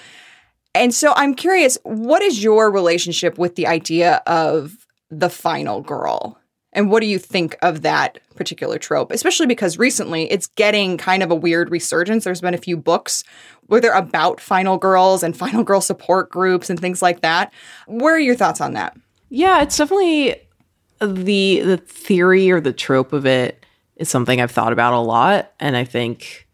And 0.75 0.93
so 0.93 1.13
I'm 1.15 1.33
curious, 1.33 1.77
what 1.83 2.21
is 2.21 2.43
your 2.43 2.71
relationship 2.71 3.37
with 3.39 3.55
the 3.55 3.67
idea 3.67 4.21
of 4.27 4.87
the 5.09 5.29
final 5.29 5.81
girl? 5.81 6.38
And 6.73 6.91
what 6.91 7.01
do 7.01 7.07
you 7.07 7.17
think 7.17 7.57
of 7.61 7.81
that 7.81 8.19
particular 8.35 8.77
trope? 8.77 9.11
Especially 9.11 9.47
because 9.47 9.77
recently 9.77 10.31
it's 10.31 10.47
getting 10.47 10.97
kind 10.97 11.23
of 11.23 11.31
a 11.31 11.35
weird 11.35 11.71
resurgence. 11.71 12.23
There's 12.23 12.41
been 12.41 12.53
a 12.53 12.59
few 12.59 12.77
books 12.77 13.23
where 13.67 13.81
they're 13.81 13.93
about 13.93 14.39
final 14.39 14.77
girls 14.77 15.23
and 15.23 15.35
final 15.45 15.63
girl 15.63 15.81
support 15.81 16.29
groups 16.29 16.69
and 16.69 16.79
things 16.79 17.01
like 17.01 17.21
that. 17.21 17.53
Where 17.87 18.15
are 18.15 18.19
your 18.19 18.35
thoughts 18.35 18.61
on 18.61 18.73
that? 18.73 18.95
Yeah, 19.29 19.61
it's 19.61 19.77
definitely 19.77 20.35
the 20.99 21.61
the 21.61 21.77
theory 21.77 22.51
or 22.51 22.59
the 22.59 22.73
trope 22.73 23.13
of 23.13 23.25
it 23.25 23.65
is 23.95 24.09
something 24.09 24.41
I've 24.41 24.51
thought 24.51 24.73
about 24.73 24.93
a 24.93 24.99
lot, 24.99 25.53
and 25.59 25.77
I 25.77 25.83
think 25.83 26.47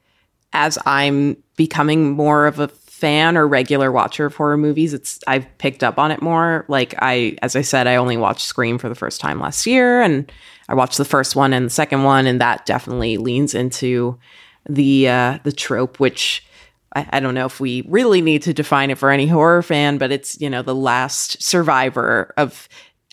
as 0.52 0.78
I'm 0.86 1.38
becoming 1.56 2.12
more 2.12 2.48
of 2.48 2.60
a 2.60 2.68
fan 2.96 3.36
or 3.36 3.46
regular 3.46 3.92
watcher 3.92 4.26
of 4.26 4.36
horror 4.38 4.56
movies, 4.56 4.94
it's 4.94 5.20
I've 5.28 5.46
picked 5.58 5.84
up 5.84 6.00
on 6.00 6.12
it 6.12 6.22
more. 6.22 6.64
Like 6.70 6.96
I, 7.00 7.36
as 7.42 7.58
I 7.58 7.62
said, 7.62 7.88
I 7.88 7.98
only 7.98 8.16
watched 8.16 8.46
Scream 8.48 8.78
for 8.78 8.88
the 8.88 8.96
first 8.96 9.20
time 9.20 9.42
last 9.42 9.68
year, 9.68 10.02
and 10.02 10.32
I 10.70 10.76
watched 10.76 10.98
the 10.98 11.04
first 11.04 11.36
one 11.36 11.52
and 11.52 11.66
the 11.66 11.72
second 11.72 12.04
one, 12.04 12.26
and 12.26 12.40
that 12.40 12.66
definitely 12.66 13.18
leans 13.18 13.54
into 13.54 14.18
the 14.70 15.10
uh, 15.10 15.40
the 15.44 15.52
trope, 15.52 16.00
which 16.00 16.46
I, 16.96 17.06
I 17.12 17.20
don't 17.20 17.34
know 17.34 17.46
if 17.46 17.60
we 17.60 17.84
really 17.90 18.22
need 18.22 18.44
to 18.44 18.54
define 18.54 18.90
it 18.90 18.98
for 18.98 19.12
any 19.12 19.28
horror 19.28 19.62
fan, 19.62 19.98
but 19.98 20.14
it's 20.14 20.40
you 20.40 20.50
know 20.50 20.62
the 20.62 20.74
last 20.74 21.44
survivor 21.44 22.34
of 22.38 22.70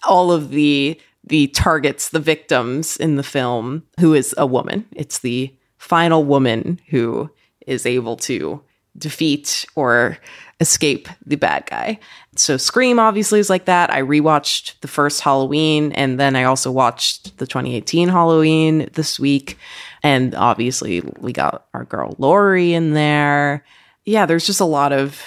all 0.07 0.31
of 0.31 0.51
the 0.51 1.01
the 1.25 1.49
targets, 1.49 2.11
the 2.11 2.21
victims 2.21 2.97
in 2.97 3.17
the 3.17 3.25
film, 3.25 3.83
who 3.99 4.15
is 4.15 4.33
a 4.39 4.47
woman. 4.47 4.87
It's 4.93 5.19
the 5.19 5.53
final 5.77 6.23
woman 6.23 6.81
who 6.89 7.31
is 7.67 7.85
able 7.85 8.15
to 8.17 8.63
defeat 8.97 9.65
or 9.75 10.19
escape 10.61 11.09
the 11.27 11.37
bad 11.37 11.67
guy. 11.67 11.99
So 12.37 12.57
Scream 12.57 12.99
obviously 12.99 13.41
is 13.41 13.51
like 13.51 13.67
that. 13.67 13.91
I 13.91 14.03
rewatched 14.03 14.81
the 14.81 14.89
first 14.89 15.21
Halloween 15.21 15.93
and 15.93 16.19
then 16.19 16.37
I 16.37 16.45
also 16.45 16.71
watched 16.71 17.37
the 17.39 17.47
2018 17.47 18.09
Halloween 18.09 18.89
this 18.95 19.19
week. 19.19 19.59
And 20.03 20.35
obviously 20.35 21.01
we 21.19 21.33
got 21.33 21.67
our 21.75 21.85
girl 21.85 22.15
Laurie 22.19 22.75
in 22.75 22.93
there. 22.95 23.65
Yeah, 24.05 24.27
there's 24.27 24.47
just 24.47 24.61
a 24.61 24.65
lot 24.65 24.93
of 24.93 25.21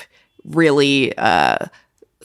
really 0.45 1.15
uh 1.17 1.57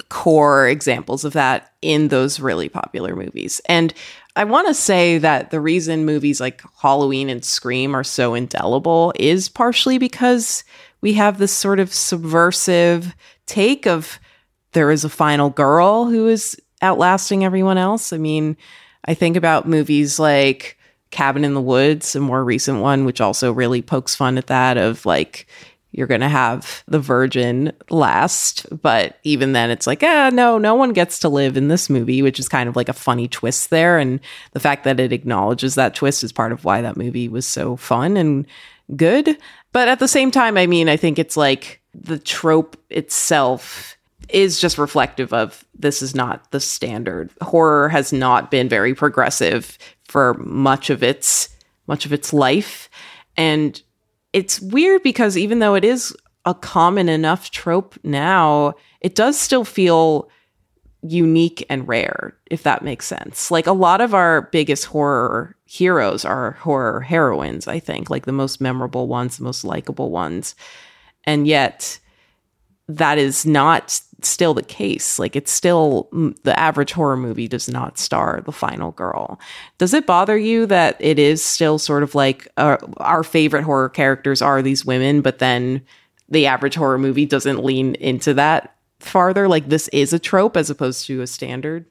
core 0.09 0.67
examples 0.69 1.25
of 1.25 1.33
that 1.35 1.73
in 1.83 2.09
those 2.09 2.41
really 2.41 2.69
popular 2.69 3.15
movies. 3.15 3.61
And 3.67 3.93
I 4.37 4.45
want 4.45 4.69
to 4.69 4.75
say 4.75 5.19
that 5.19 5.51
the 5.51 5.61
reason 5.61 6.05
movies 6.05 6.41
like 6.41 6.63
Halloween 6.81 7.29
and 7.29 7.45
Scream 7.45 7.95
are 7.95 8.05
so 8.05 8.35
indelible 8.35 9.13
is 9.17 9.49
partially 9.49 9.99
because 9.99 10.65
we 11.01 11.15
have 11.15 11.39
this 11.39 11.53
sort 11.53 11.81
of 11.81 11.93
subversive 11.93 13.15
take 13.47 13.87
of 13.87 14.19
there 14.73 14.91
is 14.91 15.05
a 15.05 15.09
final 15.09 15.51
girl 15.51 16.07
who 16.07 16.29
is 16.29 16.61
outlasting 16.83 17.45
everyone 17.45 17.79
else. 17.79 18.13
I 18.13 18.19
mean, 18.19 18.57
I 19.05 19.15
think 19.15 19.37
about 19.37 19.69
movies 19.69 20.19
like 20.19 20.79
Cabin 21.11 21.45
in 21.45 21.55
the 21.55 21.61
Woods, 21.61 22.15
a 22.15 22.21
more 22.21 22.45
recent 22.45 22.81
one, 22.81 23.05
which 23.05 23.21
also 23.21 23.53
really 23.53 23.83
pokes 23.83 24.15
fun 24.15 24.39
at 24.39 24.47
that 24.47 24.77
of 24.77 25.05
like, 25.05 25.47
you're 25.93 26.07
going 26.07 26.21
to 26.21 26.29
have 26.29 26.85
the 26.87 27.01
virgin 27.01 27.73
last. 27.91 28.67
But 28.81 29.19
even 29.25 29.53
then, 29.53 29.71
it's 29.71 29.89
like, 29.89 30.03
ah, 30.05 30.31
no, 30.33 30.57
no 30.57 30.77
one 30.77 30.93
gets 30.93 31.19
to 31.21 31.29
live 31.29 31.57
in 31.57 31.67
this 31.67 31.91
movie, 31.91 32.23
which 32.23 32.39
is 32.39 32.49
kind 32.49 32.69
of 32.69 32.77
like 32.77 32.89
a 32.89 32.93
funny 32.93 33.27
twist 33.27 33.71
there. 33.71 33.99
And 33.99 34.21
the 34.53 34.61
fact 34.61 34.85
that 34.85 35.01
it 35.01 35.13
acknowledges 35.13 35.75
that 35.75 35.97
twist 35.97 36.23
is 36.23 36.31
part 36.31 36.53
of 36.53 36.65
why 36.65 36.81
that 36.81 36.97
movie 36.97 37.29
was 37.29 37.45
so 37.45 37.77
fun 37.77 38.17
and 38.17 38.47
good. 38.95 39.37
But 39.73 39.89
at 39.89 39.99
the 39.99 40.09
same 40.09 40.31
time, 40.31 40.57
I 40.57 40.67
mean, 40.67 40.89
I 40.89 40.97
think 40.97 41.19
it's 41.19 41.37
like 41.37 41.81
the 41.95 42.19
trope 42.19 42.77
itself 42.91 43.97
is 44.29 44.61
just 44.61 44.79
reflective 44.79 45.33
of 45.33 45.65
this 45.75 46.03
is 46.03 46.15
not 46.15 46.51
the 46.51 46.61
standard. 46.61 47.31
Horror 47.41 47.89
has 47.89 48.13
not 48.13 48.51
been 48.51 48.69
very 48.69 48.95
progressive 48.95 49.79
for 50.05 50.35
much 50.35 50.91
of 50.91 51.03
its 51.03 51.49
much 51.87 52.07
of 52.07 52.13
its 52.13 52.33
life. 52.33 52.89
And 53.37 53.81
it's 54.33 54.61
weird 54.61 55.03
because 55.03 55.37
even 55.37 55.59
though 55.59 55.75
it 55.75 55.85
is 55.85 56.15
a 56.45 56.55
common 56.55 57.09
enough 57.09 57.51
trope 57.51 57.99
now, 58.05 58.75
it 59.01 59.15
does 59.15 59.39
still 59.39 59.65
feel 59.65 60.29
unique 61.03 61.65
and 61.71 61.89
rare, 61.89 62.35
if 62.47 62.63
that 62.63 62.83
makes 62.83 63.07
sense. 63.07 63.51
Like 63.51 63.67
a 63.67 63.73
lot 63.73 64.01
of 64.01 64.15
our 64.15 64.43
biggest 64.43 64.87
horror 64.87 65.57
heroes 65.65 66.25
are 66.25 66.53
horror 66.53 67.01
heroines, 67.01 67.67
I 67.67 67.79
think, 67.79 68.11
like 68.11 68.27
the 68.27 68.33
most 68.33 68.61
memorable 68.61 69.09
ones, 69.09 69.39
the 69.39 69.45
most 69.45 69.65
likable 69.65 70.11
ones. 70.11 70.55
And 71.25 71.47
yet, 71.47 71.99
that 72.89 73.19
is 73.19 73.47
not 73.47 74.01
still 74.23 74.53
the 74.53 74.63
case. 74.63 75.19
Like 75.19 75.37
it's 75.37 75.53
still 75.53 76.09
the 76.43 76.59
average 76.59 76.93
horror 76.93 77.17
movie 77.17 77.49
does 77.49 77.69
not 77.69 77.99
star 77.99 78.43
the 78.45 78.53
final 78.53 78.93
girl. 78.93 79.41
Does 79.79 79.95
it 79.95 80.07
bother 80.07 80.37
you 80.37 80.67
that 80.67 80.97
it 80.99 81.19
is 81.19 81.43
still 81.43 81.79
sort 81.79 82.03
of 82.03 82.15
like 82.15 82.49
uh, 82.57 82.77
our 82.99 83.23
favorite 83.23 83.63
horror 83.63 83.89
characters 83.89 84.43
are 84.43 84.61
these 84.61 84.85
women, 84.85 85.21
but 85.21 85.39
then 85.39 85.83
the 86.29 86.47
average 86.47 86.75
horror 86.75 86.99
movie 86.99 87.27
doesn't 87.27 87.65
lean 87.65 87.95
into 87.97 88.35
that 88.35 88.77
farther? 89.01 89.49
Like 89.49 89.69
this 89.69 89.89
is 89.89 90.13
a 90.13 90.19
trope 90.19 90.57
as 90.57 90.71
opposed 90.71 91.07
to 91.07 91.21
a 91.23 91.27
standard? 91.27 91.87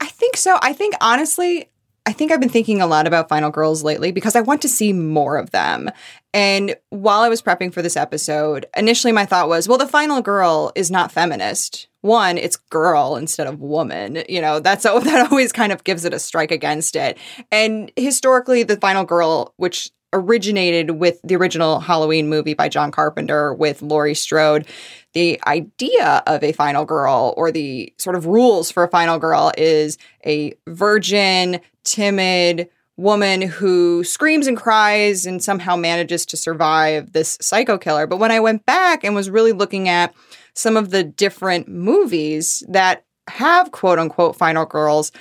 I 0.00 0.06
think 0.06 0.36
so. 0.36 0.58
I 0.62 0.72
think 0.72 0.94
honestly, 1.00 1.70
I 2.06 2.12
think 2.12 2.30
I've 2.30 2.40
been 2.40 2.48
thinking 2.48 2.80
a 2.80 2.86
lot 2.86 3.08
about 3.08 3.28
Final 3.28 3.50
Girls 3.50 3.82
lately 3.82 4.12
because 4.12 4.36
I 4.36 4.40
want 4.40 4.62
to 4.62 4.68
see 4.68 4.92
more 4.92 5.36
of 5.36 5.50
them. 5.50 5.90
And 6.32 6.76
while 6.90 7.20
I 7.20 7.28
was 7.28 7.42
prepping 7.42 7.74
for 7.74 7.82
this 7.82 7.96
episode, 7.96 8.66
initially 8.76 9.12
my 9.12 9.24
thought 9.26 9.48
was, 9.48 9.66
well, 9.66 9.78
the 9.78 9.88
final 9.88 10.22
girl 10.22 10.70
is 10.76 10.88
not 10.88 11.10
feminist. 11.10 11.88
One, 12.02 12.38
it's 12.38 12.56
girl 12.56 13.16
instead 13.16 13.48
of 13.48 13.60
woman. 13.60 14.22
You 14.28 14.40
know, 14.40 14.60
that's 14.60 14.82
that 14.84 15.28
always 15.32 15.50
kind 15.50 15.72
of 15.72 15.82
gives 15.82 16.04
it 16.04 16.14
a 16.14 16.20
strike 16.20 16.52
against 16.52 16.94
it. 16.94 17.18
And 17.50 17.90
historically, 17.96 18.62
the 18.62 18.76
final 18.76 19.04
girl, 19.04 19.52
which 19.56 19.90
originated 20.16 20.92
with 20.92 21.20
the 21.22 21.36
original 21.36 21.80
Halloween 21.80 22.28
movie 22.28 22.54
by 22.54 22.68
John 22.68 22.90
Carpenter 22.90 23.52
with 23.52 23.82
Laurie 23.82 24.14
Strode. 24.14 24.66
The 25.12 25.40
idea 25.46 26.22
of 26.26 26.42
a 26.42 26.52
final 26.52 26.84
girl 26.84 27.34
or 27.36 27.52
the 27.52 27.92
sort 27.98 28.16
of 28.16 28.26
rules 28.26 28.70
for 28.70 28.84
a 28.84 28.88
final 28.88 29.18
girl 29.18 29.52
is 29.56 29.98
a 30.26 30.54
virgin, 30.66 31.60
timid 31.84 32.68
woman 32.96 33.42
who 33.42 34.02
screams 34.04 34.46
and 34.46 34.56
cries 34.56 35.26
and 35.26 35.42
somehow 35.42 35.76
manages 35.76 36.24
to 36.26 36.36
survive 36.36 37.12
this 37.12 37.36
psycho 37.40 37.76
killer. 37.76 38.06
But 38.06 38.18
when 38.18 38.30
I 38.32 38.40
went 38.40 38.64
back 38.64 39.04
and 39.04 39.14
was 39.14 39.28
really 39.28 39.52
looking 39.52 39.88
at 39.88 40.14
some 40.54 40.76
of 40.76 40.90
the 40.90 41.04
different 41.04 41.68
movies 41.68 42.64
that 42.68 43.04
have 43.28 43.70
quote 43.70 43.98
unquote 43.98 44.36
final 44.36 44.64
girls, 44.64 45.12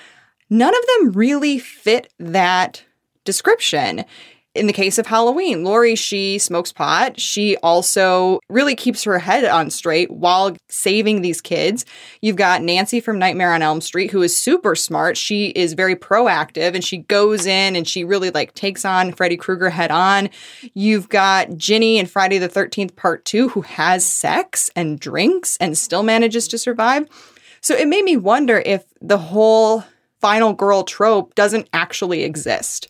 none 0.50 0.74
of 0.74 0.86
them 0.88 1.12
really 1.12 1.60
fit 1.60 2.14
that 2.18 2.84
description 3.26 4.06
in 4.56 4.68
the 4.68 4.74
case 4.74 4.98
of 4.98 5.06
Halloween, 5.06 5.64
Laurie, 5.64 5.96
she 5.96 6.40
smokes 6.40 6.72
pot. 6.72 7.20
She 7.20 7.58
also 7.58 8.40
really 8.50 8.76
keeps 8.76 9.04
her 9.04 9.20
head 9.20 9.44
on 9.44 9.70
straight 9.70 10.10
while 10.10 10.56
saving 10.70 11.22
these 11.22 11.42
kids. 11.42 11.86
You've 12.22 12.38
got 12.38 12.62
Nancy 12.62 13.02
from 13.02 13.20
Nightmare 13.20 13.54
on 13.54 13.62
Elm 13.62 13.82
Street, 13.82 14.12
who 14.12 14.22
is 14.22 14.36
super 14.36 14.74
smart. 14.74 15.18
She 15.18 15.48
is 15.48 15.74
very 15.74 15.96
proactive 15.96 16.74
and 16.74 16.84
she 16.84 17.00
goes 17.00 17.46
in 17.46 17.76
and 17.76 17.88
she 17.88 18.06
really 18.06 18.30
like 18.30 18.54
takes 18.54 18.86
on 18.86 19.12
Freddy 19.12 19.36
Krueger 19.36 19.70
head 19.70 19.92
on. 19.92 20.30
You've 20.74 21.10
got 21.10 21.58
Ginny 21.58 22.00
in 22.00 22.06
Friday 22.06 22.38
the 22.38 22.50
13th 22.50 22.96
Part 22.96 23.26
2, 23.26 23.50
who 23.50 23.62
has 23.62 24.06
sex 24.06 24.72
and 24.76 25.00
drinks 25.00 25.58
and 25.58 25.78
still 25.78 26.04
manages 26.04 26.48
to 26.48 26.58
survive. 26.58 27.08
So 27.60 27.76
it 27.76 27.88
made 27.88 28.06
me 28.06 28.16
wonder 28.16 28.62
if 28.66 28.86
the 29.02 29.18
whole 29.18 29.84
final 30.22 30.54
girl 30.54 30.84
trope 30.84 31.36
doesn't 31.36 31.68
actually 31.74 32.24
exist 32.24 32.88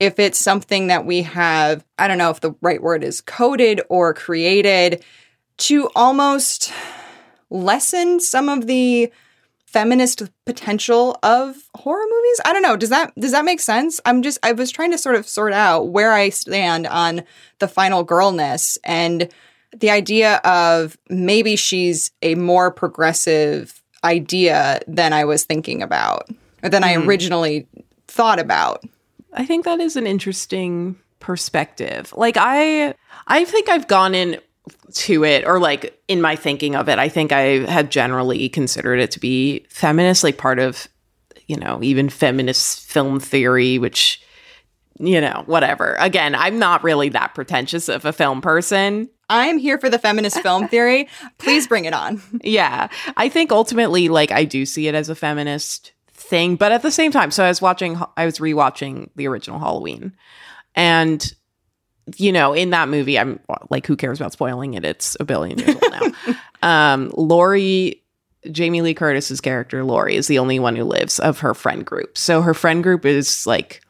if 0.00 0.18
it's 0.18 0.38
something 0.38 0.88
that 0.88 1.04
we 1.04 1.22
have, 1.22 1.84
I 1.98 2.08
don't 2.08 2.18
know 2.18 2.30
if 2.30 2.40
the 2.40 2.54
right 2.60 2.82
word 2.82 3.02
is 3.02 3.20
coded 3.20 3.80
or 3.88 4.14
created 4.14 5.04
to 5.58 5.90
almost 5.96 6.72
lessen 7.50 8.20
some 8.20 8.48
of 8.48 8.66
the 8.66 9.12
feminist 9.66 10.22
potential 10.46 11.18
of 11.22 11.56
horror 11.74 12.04
movies. 12.08 12.40
I 12.44 12.52
don't 12.52 12.62
know. 12.62 12.76
Does 12.76 12.88
that 12.90 13.12
does 13.18 13.32
that 13.32 13.44
make 13.44 13.60
sense? 13.60 14.00
I'm 14.06 14.22
just 14.22 14.38
I 14.42 14.52
was 14.52 14.70
trying 14.70 14.92
to 14.92 14.98
sort 14.98 15.16
of 15.16 15.28
sort 15.28 15.52
out 15.52 15.88
where 15.88 16.12
I 16.12 16.30
stand 16.30 16.86
on 16.86 17.22
the 17.58 17.68
final 17.68 18.02
girlness 18.02 18.78
and 18.82 19.28
the 19.76 19.90
idea 19.90 20.36
of 20.36 20.96
maybe 21.10 21.56
she's 21.56 22.12
a 22.22 22.34
more 22.34 22.70
progressive 22.70 23.82
idea 24.04 24.80
than 24.86 25.12
I 25.12 25.24
was 25.24 25.44
thinking 25.44 25.82
about 25.82 26.30
or 26.62 26.70
than 26.70 26.84
I 26.84 26.94
hmm. 26.94 27.06
originally 27.06 27.66
thought 28.06 28.38
about. 28.38 28.82
I 29.32 29.44
think 29.44 29.64
that 29.64 29.80
is 29.80 29.96
an 29.96 30.06
interesting 30.06 30.96
perspective. 31.20 32.12
Like 32.16 32.36
I 32.38 32.94
I 33.26 33.44
think 33.44 33.68
I've 33.68 33.88
gone 33.88 34.14
in 34.14 34.40
to 34.92 35.24
it 35.24 35.46
or 35.46 35.58
like 35.58 35.98
in 36.08 36.20
my 36.20 36.36
thinking 36.36 36.74
of 36.74 36.88
it, 36.88 36.98
I 36.98 37.08
think 37.08 37.32
I 37.32 37.64
have 37.70 37.90
generally 37.90 38.48
considered 38.48 39.00
it 39.00 39.10
to 39.12 39.20
be 39.20 39.66
feminist, 39.70 40.24
like 40.24 40.38
part 40.38 40.58
of, 40.58 40.88
you 41.46 41.56
know, 41.56 41.80
even 41.82 42.08
feminist 42.08 42.80
film 42.80 43.20
theory, 43.20 43.78
which 43.78 44.22
you 45.00 45.20
know, 45.20 45.44
whatever. 45.46 45.94
Again, 46.00 46.34
I'm 46.34 46.58
not 46.58 46.82
really 46.82 47.08
that 47.10 47.34
pretentious 47.34 47.88
of 47.88 48.04
a 48.04 48.12
film 48.12 48.40
person. 48.40 49.08
I'm 49.30 49.58
here 49.58 49.78
for 49.78 49.88
the 49.88 49.98
feminist 49.98 50.40
film 50.40 50.68
theory. 50.68 51.08
Please 51.38 51.66
bring 51.66 51.84
it 51.84 51.94
on. 51.94 52.20
Yeah. 52.42 52.88
I 53.16 53.28
think 53.28 53.52
ultimately, 53.52 54.08
like, 54.08 54.32
I 54.32 54.44
do 54.44 54.66
see 54.66 54.88
it 54.88 54.94
as 54.94 55.08
a 55.08 55.14
feminist 55.14 55.92
thing, 56.28 56.56
but 56.56 56.72
at 56.72 56.82
the 56.82 56.90
same 56.90 57.10
time, 57.10 57.30
so 57.30 57.44
I 57.44 57.48
was 57.48 57.62
watching, 57.62 58.00
I 58.16 58.24
was 58.24 58.38
rewatching 58.38 59.10
the 59.16 59.26
original 59.26 59.58
Halloween. 59.58 60.12
And, 60.74 61.32
you 62.16 62.32
know, 62.32 62.52
in 62.52 62.70
that 62.70 62.88
movie, 62.88 63.18
I'm 63.18 63.40
like, 63.70 63.86
who 63.86 63.96
cares 63.96 64.20
about 64.20 64.32
spoiling 64.32 64.74
it? 64.74 64.84
It's 64.84 65.16
a 65.18 65.24
billion 65.24 65.58
years 65.58 65.74
old 65.74 65.92
now. 65.92 66.34
um, 66.94 67.12
Laurie, 67.16 68.02
Jamie 68.50 68.82
Lee 68.82 68.94
Curtis's 68.94 69.40
character, 69.40 69.84
Laurie, 69.84 70.16
is 70.16 70.28
the 70.28 70.38
only 70.38 70.58
one 70.58 70.76
who 70.76 70.84
lives 70.84 71.18
of 71.18 71.40
her 71.40 71.54
friend 71.54 71.84
group. 71.84 72.16
So 72.16 72.42
her 72.42 72.54
friend 72.54 72.82
group 72.82 73.04
is 73.04 73.46
like 73.46 73.82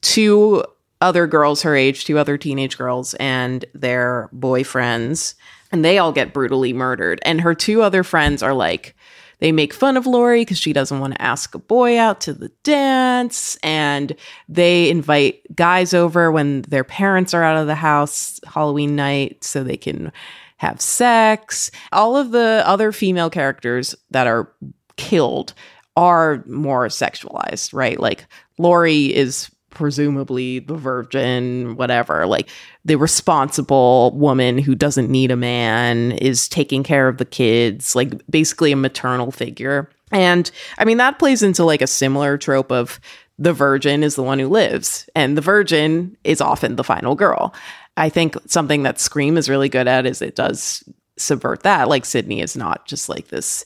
two 0.00 0.64
other 1.00 1.26
girls 1.26 1.62
her 1.62 1.76
age, 1.76 2.04
two 2.04 2.18
other 2.18 2.38
teenage 2.38 2.78
girls, 2.78 3.14
and 3.14 3.64
their 3.74 4.30
boyfriends, 4.34 5.34
and 5.70 5.84
they 5.84 5.98
all 5.98 6.12
get 6.12 6.32
brutally 6.32 6.72
murdered. 6.72 7.20
And 7.24 7.40
her 7.40 7.54
two 7.54 7.82
other 7.82 8.04
friends 8.04 8.42
are 8.42 8.54
like, 8.54 8.94
they 9.42 9.50
make 9.50 9.74
fun 9.74 9.96
of 9.96 10.06
Laurie 10.06 10.42
because 10.42 10.60
she 10.60 10.72
doesn't 10.72 11.00
want 11.00 11.14
to 11.14 11.20
ask 11.20 11.52
a 11.56 11.58
boy 11.58 11.98
out 11.98 12.20
to 12.20 12.32
the 12.32 12.52
dance. 12.62 13.56
And 13.64 14.14
they 14.48 14.88
invite 14.88 15.42
guys 15.52 15.92
over 15.92 16.30
when 16.30 16.62
their 16.62 16.84
parents 16.84 17.34
are 17.34 17.42
out 17.42 17.56
of 17.56 17.66
the 17.66 17.74
house 17.74 18.38
Halloween 18.46 18.94
night 18.94 19.42
so 19.42 19.64
they 19.64 19.76
can 19.76 20.12
have 20.58 20.80
sex. 20.80 21.72
All 21.90 22.16
of 22.16 22.30
the 22.30 22.62
other 22.64 22.92
female 22.92 23.30
characters 23.30 23.96
that 24.12 24.28
are 24.28 24.48
killed 24.96 25.54
are 25.96 26.44
more 26.46 26.86
sexualized, 26.86 27.74
right? 27.74 27.98
Like 27.98 28.26
Laurie 28.58 29.12
is 29.12 29.50
presumably 29.74 30.60
the 30.60 30.74
virgin, 30.74 31.76
whatever. 31.76 32.26
Like 32.26 32.48
the 32.84 32.96
responsible 32.96 34.12
woman 34.14 34.58
who 34.58 34.74
doesn't 34.74 35.10
need 35.10 35.30
a 35.30 35.36
man 35.36 36.12
is 36.12 36.48
taking 36.48 36.82
care 36.82 37.08
of 37.08 37.18
the 37.18 37.24
kids, 37.24 37.94
like 37.94 38.14
basically 38.30 38.72
a 38.72 38.76
maternal 38.76 39.30
figure. 39.30 39.90
And 40.10 40.50
I 40.78 40.84
mean, 40.84 40.98
that 40.98 41.18
plays 41.18 41.42
into 41.42 41.64
like 41.64 41.82
a 41.82 41.86
similar 41.86 42.36
trope 42.38 42.70
of 42.70 43.00
the 43.38 43.52
virgin 43.52 44.02
is 44.04 44.14
the 44.14 44.22
one 44.22 44.38
who 44.38 44.46
lives, 44.46 45.08
and 45.16 45.36
the 45.36 45.42
virgin 45.42 46.16
is 46.22 46.40
often 46.40 46.76
the 46.76 46.84
final 46.84 47.14
girl. 47.14 47.54
I 47.96 48.08
think 48.08 48.36
something 48.46 48.84
that 48.84 49.00
Scream 49.00 49.36
is 49.36 49.48
really 49.48 49.68
good 49.68 49.88
at 49.88 50.06
is 50.06 50.22
it 50.22 50.36
does 50.36 50.84
subvert 51.16 51.62
that. 51.62 51.88
Like 51.88 52.04
Sidney 52.04 52.40
is 52.40 52.56
not 52.56 52.86
just 52.86 53.08
like 53.08 53.28
this 53.28 53.64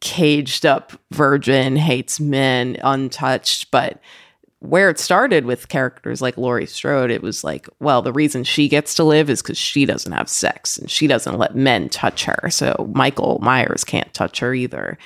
caged 0.00 0.64
up 0.64 0.92
virgin, 1.10 1.76
hates 1.76 2.20
men, 2.20 2.76
untouched, 2.82 3.70
but 3.70 4.00
where 4.62 4.88
it 4.90 4.98
started 4.98 5.44
with 5.44 5.68
characters 5.68 6.22
like 6.22 6.36
Laurie 6.38 6.66
Strode, 6.66 7.10
it 7.10 7.22
was 7.22 7.42
like, 7.42 7.68
well, 7.80 8.00
the 8.00 8.12
reason 8.12 8.44
she 8.44 8.68
gets 8.68 8.94
to 8.94 9.04
live 9.04 9.28
is 9.28 9.42
because 9.42 9.58
she 9.58 9.84
doesn't 9.84 10.12
have 10.12 10.28
sex 10.28 10.78
and 10.78 10.90
she 10.90 11.06
doesn't 11.06 11.36
let 11.38 11.54
men 11.56 11.88
touch 11.88 12.24
her. 12.24 12.48
So 12.50 12.90
Michael 12.94 13.38
Myers 13.42 13.82
can't 13.84 14.12
touch 14.14 14.38
her 14.38 14.54
either. 14.54 14.98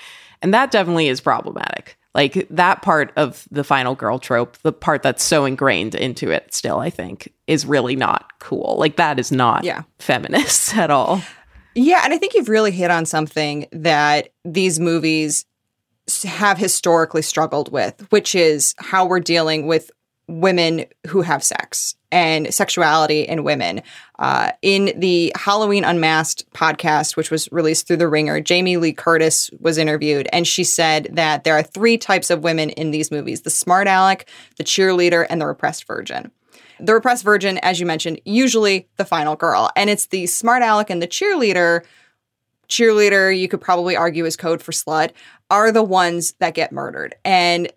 And 0.43 0.53
that 0.53 0.71
definitely 0.71 1.09
is 1.09 1.21
problematic. 1.21 1.97
Like 2.15 2.47
that 2.51 2.83
part 2.83 3.13
of 3.17 3.47
the 3.51 3.65
final 3.65 3.95
girl 3.95 4.19
trope, 4.19 4.57
the 4.59 4.73
part 4.73 5.03
that's 5.03 5.23
so 5.25 5.45
ingrained 5.45 5.95
into 5.95 6.31
it 6.31 6.53
still, 6.55 6.79
I 6.79 6.89
think, 6.91 7.33
is 7.47 7.67
really 7.67 7.97
not 7.97 8.39
cool. 8.39 8.77
Like 8.79 8.97
that 8.97 9.19
is 9.19 9.33
not 9.33 9.65
Yeah. 9.65 9.83
feminist 9.99 10.77
at 10.77 10.91
all. 10.91 11.23
Yeah, 11.75 12.01
and 12.05 12.15
I 12.15 12.19
think 12.19 12.33
you've 12.35 12.49
really 12.49 12.71
hit 12.71 12.91
on 12.91 13.05
something 13.05 13.67
that 13.73 14.29
these 14.47 14.81
movies 14.81 15.45
have 16.25 16.59
historically 16.59 17.23
struggled 17.23 17.73
with, 17.73 18.07
which 18.11 18.35
is 18.35 18.75
how 18.79 19.07
we're 19.07 19.21
dealing 19.21 19.67
with 19.67 19.91
women 20.29 20.85
who 21.07 21.23
have 21.23 21.43
sex 21.43 21.95
and 22.11 22.53
sexuality 22.53 23.23
in 23.23 23.45
women. 23.45 23.83
Uh, 24.19 24.53
in 24.63 24.99
the 24.99 25.33
Halloween 25.37 25.85
Unmasked 25.85 26.51
podcast, 26.53 27.17
which 27.17 27.31
was 27.31 27.49
released 27.53 27.87
through 27.87 27.99
The 27.99 28.09
Ringer, 28.09 28.41
Jamie 28.41 28.77
Lee 28.77 28.93
Curtis 28.93 29.51
was 29.61 29.79
interviewed, 29.79 30.29
and 30.33 30.47
she 30.47 30.65
said 30.65 31.09
that 31.13 31.45
there 31.45 31.55
are 31.55 31.63
three 31.63 31.99
types 31.99 32.31
of 32.31 32.43
women 32.43 32.71
in 32.71 32.91
these 32.91 33.11
movies 33.11 33.43
the 33.43 33.51
smart 33.51 33.87
aleck, 33.87 34.29
the 34.57 34.65
cheerleader, 34.65 35.27
and 35.29 35.41
the 35.41 35.47
repressed 35.47 35.87
virgin. 35.87 36.31
The 36.79 36.95
repressed 36.95 37.25
virgin, 37.25 37.59
as 37.59 37.81
you 37.81 37.87
mentioned, 37.87 38.21
usually 38.25 38.89
the 38.97 39.05
final 39.05 39.35
girl. 39.35 39.71
And 39.77 39.89
it's 39.89 40.07
the 40.07 40.27
smart 40.27 40.63
aleck 40.63 40.91
and 40.91 41.01
the 41.01 41.07
cheerleader. 41.07 41.85
Cheerleader, 42.69 43.37
you 43.37 43.49
could 43.49 43.61
probably 43.61 43.97
argue 43.97 44.25
is 44.25 44.37
code 44.37 44.63
for 44.63 44.73
slut, 44.73 45.11
are 45.51 45.71
the 45.73 45.83
ones 45.83 46.35
that 46.39 46.55
get 46.55 46.73
murdered. 46.73 47.15
And 47.25 47.73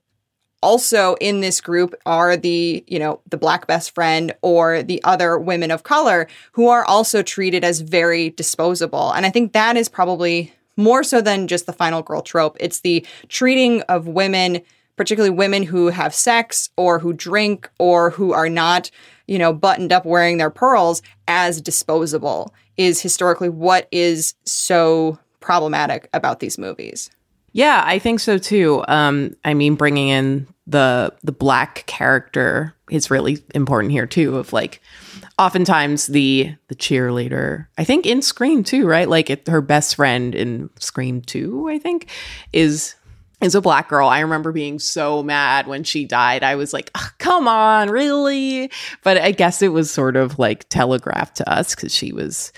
also 0.62 1.16
in 1.22 1.42
this 1.42 1.62
group 1.62 1.96
are 2.06 2.36
the, 2.36 2.84
you 2.88 3.00
know, 3.00 3.22
the 3.30 3.38
black 3.38 3.68
best 3.68 3.96
friend 3.96 4.36
or 4.42 4.84
the 4.84 5.02
other 5.04 5.38
women 5.38 5.72
of 5.72 5.84
color 5.84 6.28
who 6.52 6.68
are 6.68 6.84
also 6.86 7.22
treated 7.22 7.64
as 7.64 7.80
very 7.80 8.32
disposable. 8.32 9.12
And 9.12 9.26
I 9.26 9.30
think 9.30 9.54
that 9.54 9.78
is 9.78 9.88
probably 9.88 10.54
more 10.76 11.04
so 11.04 11.22
than 11.22 11.48
just 11.48 11.66
the 11.66 11.74
final 11.74 12.02
girl 12.02 12.22
trope. 12.22 12.58
It's 12.60 12.82
the 12.82 13.06
treating 13.28 13.82
of 13.84 14.08
women 14.08 14.62
particularly 15.00 15.34
women 15.34 15.64
who 15.64 15.88
have 15.88 16.14
sex 16.14 16.70
or 16.76 17.00
who 17.00 17.14
drink 17.14 17.70
or 17.80 18.10
who 18.10 18.34
are 18.34 18.50
not, 18.50 18.92
you 19.28 19.40
know, 19.40 19.54
buttoned 19.54 19.94
up 19.94 20.06
wearing 20.06 20.38
their 20.38 20.50
pearls 20.50 21.02
as 21.26 21.62
disposable 21.62 22.54
is 22.76 23.00
historically 23.00 23.48
what 23.48 23.88
is 23.94 24.34
so 24.44 25.18
problematic 25.40 26.10
about 26.12 26.42
these 26.42 26.58
movies. 26.58 27.10
Yeah, 27.54 27.82
I 27.86 27.98
think 27.98 28.20
so 28.20 28.38
too. 28.38 28.84
Um, 28.90 29.38
I 29.46 29.54
mean, 29.54 29.76
bringing 29.76 30.10
in 30.10 30.48
the 30.68 31.14
the 31.24 31.32
black 31.32 31.86
character 31.88 32.76
is 32.92 33.10
really 33.10 33.42
important 33.56 33.94
here 33.94 34.06
too. 34.06 34.38
Of 34.38 34.52
like, 34.52 34.82
oftentimes 35.40 36.08
the 36.08 36.54
the 36.68 36.76
cheerleader, 36.76 37.68
I 37.78 37.86
think 37.86 38.06
in 38.06 38.22
Scream 38.22 38.66
too, 38.66 38.86
right? 38.86 39.08
Like 39.08 39.30
it, 39.30 39.48
her 39.48 39.62
best 39.62 39.96
friend 39.96 40.36
in 40.36 40.70
Scream 40.78 41.22
Two, 41.22 41.70
I 41.70 41.80
think, 41.80 42.08
is 42.52 42.96
is 43.42 43.56
a 43.56 43.62
black 43.62 43.88
girl. 43.88 44.08
I 44.08 44.20
remember 44.20 44.52
being 44.52 44.80
so 44.80 45.24
mad 45.24 45.68
when 45.68 45.84
she 45.84 46.06
died. 46.06 46.44
I 46.44 46.56
was 46.56 46.74
like, 46.74 46.92
"Ugh, 46.96 47.12
come 47.20 47.48
on, 47.48 47.90
really? 47.90 48.72
But 49.04 49.18
I 49.18 49.32
guess 49.32 49.62
it 49.62 49.70
was 49.70 49.90
sort 49.90 50.16
of 50.16 50.38
like 50.40 50.68
telegraphed 50.70 51.38
to 51.38 51.50
us 51.50 51.76
because 51.76 51.94
she 51.94 52.12
was 52.12 52.52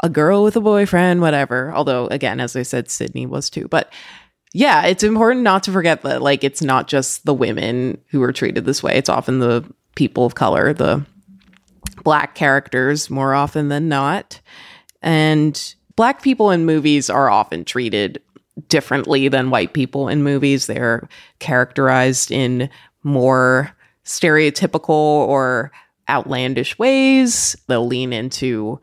a 0.00 0.08
girl 0.08 0.44
with 0.44 0.56
a 0.56 0.60
boyfriend, 0.60 1.20
whatever. 1.20 1.72
Although, 1.72 2.06
again, 2.08 2.40
as 2.40 2.56
I 2.56 2.62
said, 2.62 2.90
Sidney 2.90 3.26
was 3.26 3.48
too. 3.50 3.68
But 3.68 3.92
yeah, 4.52 4.86
it's 4.86 5.02
important 5.02 5.42
not 5.42 5.62
to 5.64 5.72
forget 5.72 6.02
that, 6.02 6.22
like, 6.22 6.44
it's 6.44 6.62
not 6.62 6.88
just 6.88 7.24
the 7.24 7.34
women 7.34 7.98
who 8.08 8.22
are 8.22 8.32
treated 8.32 8.64
this 8.64 8.82
way. 8.82 8.96
It's 8.96 9.08
often 9.08 9.38
the 9.38 9.64
people 9.94 10.24
of 10.24 10.34
color, 10.34 10.72
the 10.72 11.04
black 12.04 12.34
characters 12.34 13.10
more 13.10 13.34
often 13.34 13.68
than 13.68 13.88
not. 13.88 14.40
And 15.02 15.74
black 15.94 16.22
people 16.22 16.50
in 16.50 16.64
movies 16.64 17.10
are 17.10 17.30
often 17.30 17.64
treated 17.64 18.22
differently 18.68 19.28
than 19.28 19.50
white 19.50 19.72
people 19.72 20.08
in 20.08 20.22
movies. 20.22 20.66
They're 20.66 21.08
characterized 21.38 22.30
in 22.30 22.70
more 23.02 23.72
stereotypical 24.04 24.88
or 24.88 25.72
outlandish 26.08 26.78
ways. 26.78 27.56
They'll 27.66 27.86
lean 27.86 28.12
into 28.12 28.80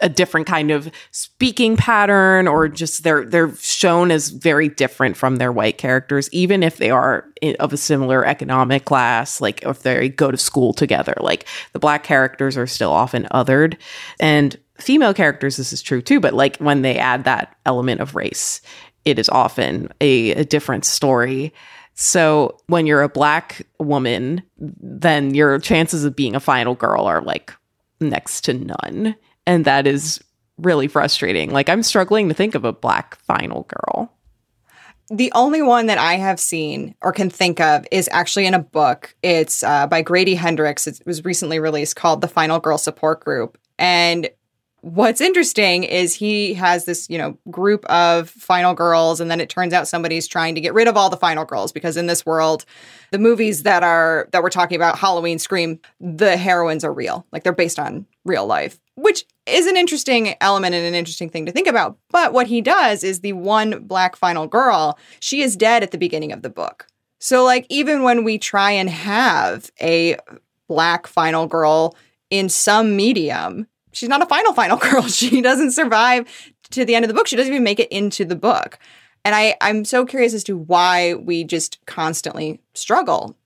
a 0.00 0.08
different 0.08 0.46
kind 0.46 0.70
of 0.70 0.90
speaking 1.10 1.76
pattern 1.76 2.48
or 2.48 2.68
just 2.68 3.02
they're 3.02 3.24
they're 3.24 3.54
shown 3.56 4.10
as 4.10 4.30
very 4.30 4.68
different 4.68 5.16
from 5.16 5.36
their 5.36 5.52
white 5.52 5.76
characters 5.76 6.30
even 6.32 6.62
if 6.62 6.78
they 6.78 6.90
are 6.90 7.28
of 7.60 7.72
a 7.72 7.76
similar 7.76 8.24
economic 8.24 8.86
class 8.86 9.40
like 9.40 9.62
if 9.64 9.82
they 9.82 10.08
go 10.08 10.30
to 10.30 10.38
school 10.38 10.72
together 10.72 11.14
like 11.20 11.46
the 11.72 11.78
black 11.78 12.04
characters 12.04 12.56
are 12.56 12.66
still 12.66 12.90
often 12.90 13.24
othered 13.32 13.76
and 14.18 14.56
female 14.78 15.14
characters 15.14 15.56
this 15.56 15.72
is 15.72 15.82
true 15.82 16.02
too 16.02 16.20
but 16.20 16.34
like 16.34 16.56
when 16.58 16.82
they 16.82 16.98
add 16.98 17.24
that 17.24 17.56
element 17.66 18.00
of 18.00 18.14
race 18.14 18.60
it 19.04 19.18
is 19.18 19.28
often 19.28 19.88
a, 20.00 20.32
a 20.32 20.44
different 20.44 20.84
story 20.84 21.52
so 21.94 22.58
when 22.66 22.86
you're 22.86 23.02
a 23.02 23.08
black 23.08 23.66
woman 23.78 24.42
then 24.58 25.34
your 25.34 25.58
chances 25.58 26.04
of 26.04 26.16
being 26.16 26.34
a 26.34 26.40
final 26.40 26.74
girl 26.74 27.04
are 27.04 27.22
like 27.22 27.52
next 28.00 28.42
to 28.42 28.54
none. 28.54 29.16
And 29.46 29.64
that 29.64 29.86
is 29.86 30.22
really 30.58 30.88
frustrating. 30.88 31.50
Like, 31.50 31.68
I'm 31.68 31.82
struggling 31.82 32.28
to 32.28 32.34
think 32.34 32.54
of 32.54 32.64
a 32.64 32.72
black 32.72 33.16
final 33.20 33.64
girl. 33.64 34.12
The 35.08 35.30
only 35.34 35.62
one 35.62 35.86
that 35.86 35.98
I 35.98 36.14
have 36.14 36.40
seen 36.40 36.96
or 37.00 37.12
can 37.12 37.30
think 37.30 37.60
of 37.60 37.86
is 37.92 38.08
actually 38.10 38.46
in 38.46 38.54
a 38.54 38.58
book. 38.58 39.14
It's 39.22 39.62
uh, 39.62 39.86
by 39.86 40.02
Grady 40.02 40.34
Hendrix. 40.34 40.88
It 40.88 41.00
was 41.06 41.24
recently 41.24 41.60
released 41.60 41.94
called 41.94 42.20
The 42.20 42.28
Final 42.28 42.58
Girl 42.58 42.76
Support 42.76 43.20
Group. 43.20 43.56
And 43.78 44.28
what's 44.86 45.20
interesting 45.20 45.82
is 45.82 46.14
he 46.14 46.54
has 46.54 46.84
this, 46.84 47.10
you 47.10 47.18
know, 47.18 47.36
group 47.50 47.84
of 47.86 48.30
final 48.30 48.72
girls, 48.72 49.20
and 49.20 49.28
then 49.28 49.40
it 49.40 49.48
turns 49.48 49.72
out 49.72 49.88
somebody's 49.88 50.28
trying 50.28 50.54
to 50.54 50.60
get 50.60 50.74
rid 50.74 50.86
of 50.86 50.96
all 50.96 51.10
the 51.10 51.16
final 51.16 51.44
girls 51.44 51.72
because 51.72 51.96
in 51.96 52.06
this 52.06 52.24
world, 52.24 52.64
the 53.10 53.18
movies 53.18 53.64
that 53.64 53.82
are 53.82 54.28
that 54.30 54.44
we're 54.44 54.48
talking 54.48 54.76
about, 54.76 54.96
Halloween, 54.96 55.40
Scream, 55.40 55.80
the 55.98 56.36
heroines 56.36 56.84
are 56.84 56.92
real. 56.92 57.26
Like 57.32 57.42
they're 57.42 57.52
based 57.52 57.80
on 57.80 58.06
real 58.24 58.46
life, 58.46 58.78
which 58.94 59.24
is 59.44 59.66
an 59.66 59.76
interesting 59.76 60.34
element 60.40 60.76
and 60.76 60.86
an 60.86 60.94
interesting 60.94 61.30
thing 61.30 61.46
to 61.46 61.52
think 61.52 61.66
about. 61.66 61.98
But 62.10 62.32
what 62.32 62.46
he 62.46 62.60
does 62.60 63.02
is 63.02 63.20
the 63.20 63.32
one 63.32 63.84
black 63.86 64.14
final 64.14 64.46
girl, 64.46 64.98
she 65.18 65.42
is 65.42 65.56
dead 65.56 65.82
at 65.82 65.90
the 65.90 65.98
beginning 65.98 66.30
of 66.30 66.42
the 66.42 66.50
book. 66.50 66.86
So, 67.18 67.42
like, 67.42 67.66
even 67.70 68.04
when 68.04 68.22
we 68.22 68.38
try 68.38 68.70
and 68.70 68.88
have 68.88 69.68
a 69.80 70.16
black 70.68 71.08
final 71.08 71.48
girl 71.48 71.96
in 72.30 72.48
some 72.48 72.94
medium, 72.94 73.66
she's 73.96 74.08
not 74.08 74.22
a 74.22 74.26
final 74.26 74.52
final 74.52 74.76
girl. 74.76 75.02
She 75.08 75.40
doesn't 75.40 75.72
survive 75.72 76.26
to 76.70 76.84
the 76.84 76.94
end 76.94 77.04
of 77.04 77.08
the 77.08 77.14
book. 77.14 77.26
She 77.26 77.36
doesn't 77.36 77.52
even 77.52 77.64
make 77.64 77.80
it 77.80 77.90
into 77.90 78.24
the 78.24 78.36
book. 78.36 78.78
And 79.24 79.34
I, 79.34 79.56
I'm 79.60 79.84
so 79.84 80.06
curious 80.06 80.34
as 80.34 80.44
to 80.44 80.56
why 80.56 81.14
we 81.14 81.42
just 81.42 81.84
constantly 81.86 82.60
struggle 82.74 83.36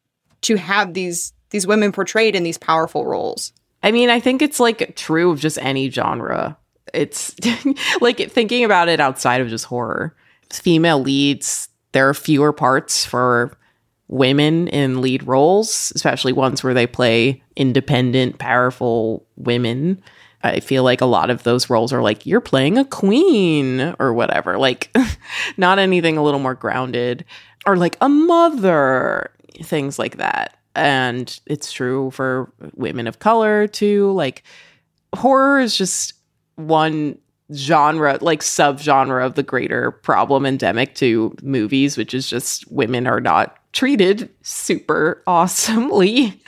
to 0.43 0.57
have 0.57 0.95
these 0.95 1.33
these 1.51 1.67
women 1.67 1.91
portrayed 1.91 2.37
in 2.37 2.43
these 2.43 2.59
powerful 2.59 3.05
roles. 3.07 3.53
I 3.83 3.91
mean, 3.91 4.11
I 4.11 4.21
think 4.21 4.41
it's 4.43 4.61
like 4.61 4.95
true 4.95 5.31
of 5.31 5.41
just 5.41 5.59
any 5.59 5.91
genre. 5.91 6.57
It's 6.93 7.35
like 8.01 8.31
thinking 8.31 8.65
about 8.65 8.89
it 8.89 9.01
outside 9.01 9.41
of 9.41 9.49
just 9.49 9.65
horror. 9.65 10.15
Female 10.53 11.01
leads, 11.01 11.69
there 11.93 12.09
are 12.09 12.15
fewer 12.15 12.53
parts 12.53 13.05
for 13.05 13.57
women 14.09 14.69
in 14.69 15.01
lead 15.01 15.27
roles, 15.27 15.93
especially 15.95 16.33
ones 16.33 16.63
where 16.63 16.75
they 16.75 16.87
play 16.87 17.43
independent, 17.57 18.39
powerful 18.39 19.27
women. 19.37 20.03
I 20.43 20.61
feel 20.61 20.85
like 20.85 21.01
a 21.01 21.07
lot 21.07 21.31
of 21.31 21.43
those 21.43 21.69
roles 21.69 21.93
are 21.93 22.03
like, 22.03 22.25
you're 22.25 22.41
playing 22.41 22.79
a 22.79 22.85
queen 22.85 23.95
or 23.99 24.15
whatever. 24.15 24.59
Like, 24.59 24.95
not 25.57 25.79
anything 25.79 26.17
a 26.17 26.23
little 26.23 26.41
more 26.41 26.55
grounded 26.55 27.25
or 27.67 27.77
like 27.77 27.97
a 28.01 28.09
mother, 28.09 29.31
things 29.63 29.99
like 29.99 30.17
that. 30.17 30.57
And 30.75 31.39
it's 31.47 31.73
true 31.73 32.11
for 32.13 32.53
women 32.75 33.07
of 33.07 33.19
color 33.19 33.67
too. 33.67 34.13
Like, 34.13 34.43
horror 35.15 35.61
is 35.61 35.77
just 35.77 36.15
one 36.57 37.19
genre, 37.53 38.19
like 38.21 38.41
subgenre 38.41 39.25
of 39.25 39.35
the 39.35 39.43
greater 39.43 39.91
problem 39.91 40.47
endemic 40.47 40.95
to 40.97 41.35
movies, 41.43 41.97
which 41.97 42.15
is 42.15 42.29
just 42.29 42.71
women 42.71 43.07
are 43.07 43.21
not 43.21 43.57
treated 43.73 44.31
super 44.43 45.23
awesomely. 45.27 46.41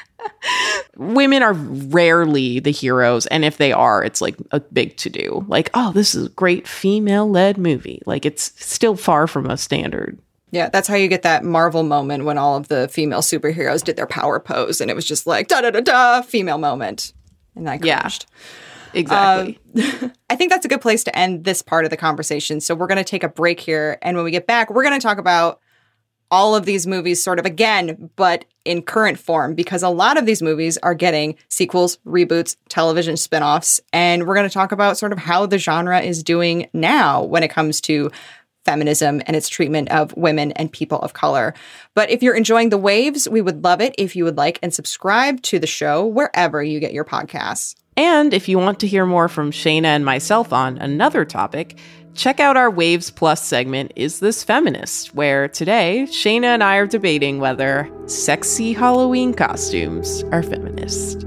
Women 0.96 1.42
are 1.42 1.54
rarely 1.54 2.60
the 2.60 2.70
heroes, 2.70 3.26
and 3.26 3.44
if 3.44 3.56
they 3.56 3.72
are, 3.72 4.04
it's 4.04 4.20
like 4.20 4.36
a 4.50 4.60
big 4.60 4.96
to 4.98 5.10
do. 5.10 5.44
Like, 5.48 5.70
oh, 5.74 5.92
this 5.92 6.14
is 6.14 6.26
a 6.26 6.30
great 6.30 6.66
female 6.68 7.28
led 7.28 7.58
movie. 7.58 8.02
Like, 8.06 8.26
it's 8.26 8.52
still 8.64 8.96
far 8.96 9.26
from 9.26 9.48
a 9.48 9.56
standard. 9.56 10.18
Yeah, 10.52 10.68
that's 10.68 10.86
how 10.86 10.96
you 10.96 11.08
get 11.08 11.22
that 11.22 11.44
Marvel 11.44 11.82
moment 11.82 12.24
when 12.24 12.36
all 12.36 12.56
of 12.56 12.68
the 12.68 12.86
female 12.88 13.22
superheroes 13.22 13.82
did 13.82 13.96
their 13.96 14.06
power 14.06 14.38
pose, 14.38 14.82
and 14.82 14.90
it 14.90 14.94
was 14.94 15.06
just 15.06 15.26
like 15.26 15.48
da 15.48 15.62
da 15.62 15.70
da 15.70 15.80
da 15.80 16.22
female 16.22 16.58
moment, 16.58 17.14
and 17.56 17.68
I 17.68 17.78
cringed. 17.78 18.26
Yeah, 18.94 19.00
exactly. 19.00 19.58
Um, 19.74 20.12
I 20.28 20.36
think 20.36 20.50
that's 20.50 20.66
a 20.66 20.68
good 20.68 20.82
place 20.82 21.04
to 21.04 21.18
end 21.18 21.44
this 21.44 21.62
part 21.62 21.86
of 21.86 21.90
the 21.90 21.96
conversation. 21.96 22.60
So 22.60 22.74
we're 22.74 22.86
going 22.86 22.98
to 22.98 23.04
take 23.04 23.24
a 23.24 23.30
break 23.30 23.60
here, 23.60 23.98
and 24.02 24.14
when 24.14 24.26
we 24.26 24.30
get 24.30 24.46
back, 24.46 24.70
we're 24.70 24.84
going 24.84 24.98
to 24.98 25.02
talk 25.02 25.16
about 25.16 25.61
all 26.32 26.56
of 26.56 26.64
these 26.64 26.86
movies 26.86 27.22
sort 27.22 27.38
of 27.38 27.44
again, 27.44 28.10
but 28.16 28.46
in 28.64 28.80
current 28.80 29.18
form, 29.18 29.54
because 29.54 29.82
a 29.82 29.88
lot 29.90 30.16
of 30.16 30.24
these 30.24 30.40
movies 30.40 30.78
are 30.78 30.94
getting 30.94 31.36
sequels, 31.48 31.98
reboots, 32.06 32.56
television 32.70 33.16
spinoffs. 33.16 33.80
And 33.92 34.26
we're 34.26 34.34
going 34.34 34.48
to 34.48 34.52
talk 34.52 34.72
about 34.72 34.96
sort 34.96 35.12
of 35.12 35.18
how 35.18 35.44
the 35.44 35.58
genre 35.58 36.00
is 36.00 36.22
doing 36.22 36.70
now 36.72 37.22
when 37.22 37.42
it 37.42 37.50
comes 37.50 37.82
to 37.82 38.10
feminism 38.64 39.20
and 39.26 39.36
its 39.36 39.48
treatment 39.48 39.90
of 39.90 40.16
women 40.16 40.52
and 40.52 40.72
people 40.72 41.00
of 41.00 41.12
color. 41.12 41.52
But 41.94 42.10
if 42.10 42.22
you're 42.22 42.36
enjoying 42.36 42.70
the 42.70 42.78
waves, 42.78 43.28
we 43.28 43.42
would 43.42 43.62
love 43.62 43.80
it 43.80 43.94
if 43.98 44.16
you 44.16 44.24
would 44.24 44.38
like 44.38 44.58
and 44.62 44.72
subscribe 44.72 45.42
to 45.42 45.58
the 45.58 45.66
show 45.66 46.06
wherever 46.06 46.62
you 46.62 46.80
get 46.80 46.94
your 46.94 47.04
podcasts. 47.04 47.74
And 47.96 48.32
if 48.32 48.48
you 48.48 48.58
want 48.58 48.80
to 48.80 48.86
hear 48.86 49.04
more 49.04 49.28
from 49.28 49.50
Shayna 49.50 49.84
and 49.84 50.04
myself 50.04 50.52
on 50.52 50.78
another 50.78 51.26
topic, 51.26 51.76
check 52.14 52.40
out 52.40 52.56
our 52.56 52.70
Waves 52.70 53.10
Plus 53.10 53.42
segment, 53.42 53.92
Is 53.96 54.20
This 54.20 54.44
Feminist? 54.44 55.14
where 55.14 55.48
today 55.48 56.06
Shayna 56.10 56.44
and 56.44 56.62
I 56.62 56.76
are 56.76 56.86
debating 56.86 57.38
whether 57.38 57.90
sexy 58.06 58.72
Halloween 58.72 59.34
costumes 59.34 60.22
are 60.32 60.42
feminist. 60.42 61.26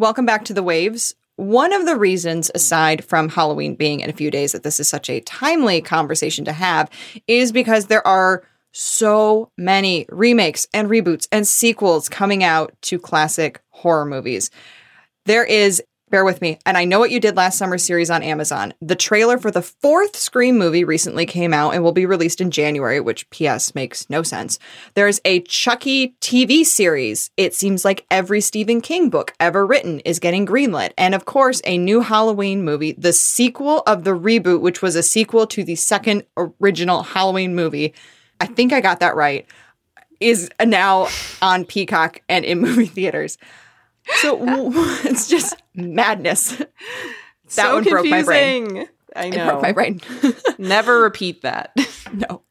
Welcome 0.00 0.26
back 0.26 0.44
to 0.44 0.54
The 0.54 0.62
Waves. 0.62 1.16
One 1.34 1.72
of 1.72 1.84
the 1.84 1.96
reasons, 1.96 2.52
aside 2.54 3.04
from 3.04 3.28
Halloween 3.28 3.74
being 3.74 3.98
in 3.98 4.08
a 4.08 4.12
few 4.12 4.30
days, 4.30 4.52
that 4.52 4.62
this 4.62 4.78
is 4.78 4.88
such 4.88 5.10
a 5.10 5.18
timely 5.22 5.80
conversation 5.80 6.44
to 6.44 6.52
have 6.52 6.88
is 7.26 7.50
because 7.50 7.86
there 7.86 8.06
are 8.06 8.44
so 8.70 9.50
many 9.58 10.06
remakes 10.10 10.68
and 10.72 10.88
reboots 10.88 11.26
and 11.32 11.48
sequels 11.48 12.08
coming 12.08 12.44
out 12.44 12.72
to 12.82 13.00
classic 13.00 13.60
horror 13.70 14.04
movies. 14.04 14.52
There 15.26 15.44
is 15.44 15.82
bear 16.10 16.24
with 16.24 16.40
me. 16.40 16.58
And 16.64 16.76
I 16.76 16.84
know 16.84 16.98
what 16.98 17.10
you 17.10 17.20
did 17.20 17.36
last 17.36 17.58
summer 17.58 17.78
series 17.78 18.10
on 18.10 18.22
Amazon. 18.22 18.74
The 18.80 18.96
trailer 18.96 19.38
for 19.38 19.50
the 19.50 19.62
fourth 19.62 20.16
Scream 20.16 20.58
movie 20.58 20.84
recently 20.84 21.26
came 21.26 21.52
out 21.52 21.74
and 21.74 21.82
will 21.82 21.92
be 21.92 22.06
released 22.06 22.40
in 22.40 22.50
January, 22.50 23.00
which 23.00 23.28
PS 23.30 23.74
makes 23.74 24.08
no 24.10 24.22
sense. 24.22 24.58
There's 24.94 25.20
a 25.24 25.40
Chucky 25.40 26.14
TV 26.20 26.64
series. 26.64 27.30
It 27.36 27.54
seems 27.54 27.84
like 27.84 28.06
every 28.10 28.40
Stephen 28.40 28.80
King 28.80 29.10
book 29.10 29.34
ever 29.40 29.66
written 29.66 30.00
is 30.00 30.18
getting 30.18 30.46
greenlit. 30.46 30.92
And 30.96 31.14
of 31.14 31.24
course, 31.24 31.60
a 31.64 31.78
new 31.78 32.00
Halloween 32.00 32.64
movie, 32.64 32.92
the 32.92 33.12
sequel 33.12 33.82
of 33.86 34.04
the 34.04 34.16
reboot, 34.16 34.60
which 34.60 34.82
was 34.82 34.96
a 34.96 35.02
sequel 35.02 35.46
to 35.48 35.64
the 35.64 35.76
second 35.76 36.24
original 36.36 37.02
Halloween 37.02 37.54
movie. 37.54 37.94
I 38.40 38.46
think 38.46 38.72
I 38.72 38.80
got 38.80 39.00
that 39.00 39.16
right. 39.16 39.46
Is 40.20 40.50
now 40.64 41.08
on 41.40 41.64
Peacock 41.64 42.22
and 42.28 42.44
in 42.44 42.60
movie 42.60 42.86
theaters. 42.86 43.38
So 44.16 44.38
it's 45.04 45.28
just 45.28 45.54
madness. 45.74 46.60
That 47.56 47.64
so 47.68 47.74
one 47.76 47.84
broke 47.84 48.04
my 48.06 48.22
brain. 48.22 48.64
confusing. 48.66 48.88
I 49.16 49.24
It 49.28 49.36
know. 49.36 49.46
broke 49.52 49.62
my 49.62 49.72
brain. 49.72 50.02
Never 50.58 51.00
repeat 51.00 51.40
that. 51.42 51.72
no. 52.12 52.42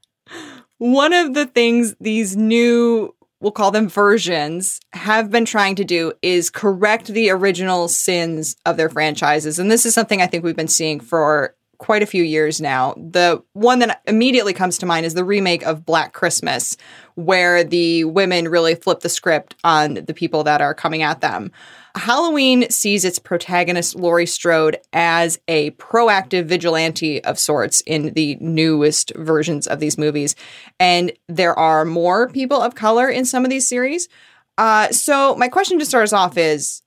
One 0.79 1.13
of 1.13 1.35
the 1.35 1.45
things 1.45 1.95
these 2.01 2.35
new, 2.35 3.13
we'll 3.39 3.51
call 3.51 3.69
them 3.69 3.89
versions, 3.89 4.79
have 4.93 5.29
been 5.29 5.45
trying 5.45 5.75
to 5.75 5.83
do 5.85 6.13
is 6.23 6.49
correct 6.49 7.07
the 7.07 7.29
original 7.29 7.87
sins 7.87 8.55
of 8.65 8.75
their 8.77 8.89
franchises. 8.89 9.59
And 9.59 9.69
this 9.69 9.85
is 9.85 9.93
something 9.93 10.19
I 10.19 10.25
think 10.25 10.43
we've 10.43 10.55
been 10.55 10.67
seeing 10.67 10.99
for 10.99 11.55
quite 11.77 12.03
a 12.03 12.07
few 12.07 12.23
years 12.23 12.59
now. 12.59 12.93
The 12.97 13.43
one 13.53 13.79
that 13.79 14.01
immediately 14.07 14.53
comes 14.53 14.77
to 14.79 14.85
mind 14.85 15.05
is 15.05 15.13
the 15.13 15.23
remake 15.23 15.63
of 15.63 15.85
Black 15.85 16.13
Christmas, 16.13 16.77
where 17.15 17.63
the 17.63 18.03
women 18.05 18.47
really 18.47 18.75
flip 18.75 19.01
the 19.01 19.09
script 19.09 19.55
on 19.63 19.95
the 19.95 20.13
people 20.13 20.43
that 20.43 20.61
are 20.61 20.73
coming 20.73 21.03
at 21.03 21.21
them. 21.21 21.51
Halloween 21.95 22.69
sees 22.69 23.03
its 23.03 23.19
protagonist, 23.19 23.95
Laurie 23.95 24.27
Strode, 24.27 24.77
as 24.93 25.39
a 25.47 25.71
proactive 25.71 26.45
vigilante 26.45 27.23
of 27.23 27.39
sorts 27.39 27.81
in 27.81 28.13
the 28.13 28.37
newest 28.39 29.11
versions 29.15 29.67
of 29.67 29.79
these 29.79 29.97
movies. 29.97 30.35
And 30.79 31.11
there 31.27 31.57
are 31.57 31.85
more 31.85 32.29
people 32.29 32.61
of 32.61 32.75
color 32.75 33.09
in 33.09 33.25
some 33.25 33.43
of 33.43 33.49
these 33.49 33.67
series. 33.67 34.07
Uh, 34.57 34.89
so, 34.91 35.35
my 35.35 35.47
question 35.47 35.79
to 35.79 35.85
start 35.85 36.03
us 36.03 36.13
off 36.13 36.37
is 36.37 36.81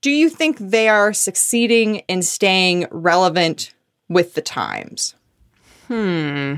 Do 0.00 0.10
you 0.10 0.28
think 0.28 0.58
they 0.58 0.88
are 0.88 1.12
succeeding 1.12 1.96
in 2.08 2.22
staying 2.22 2.86
relevant 2.90 3.74
with 4.08 4.34
the 4.34 4.42
times? 4.42 5.14
Hmm. 5.88 6.56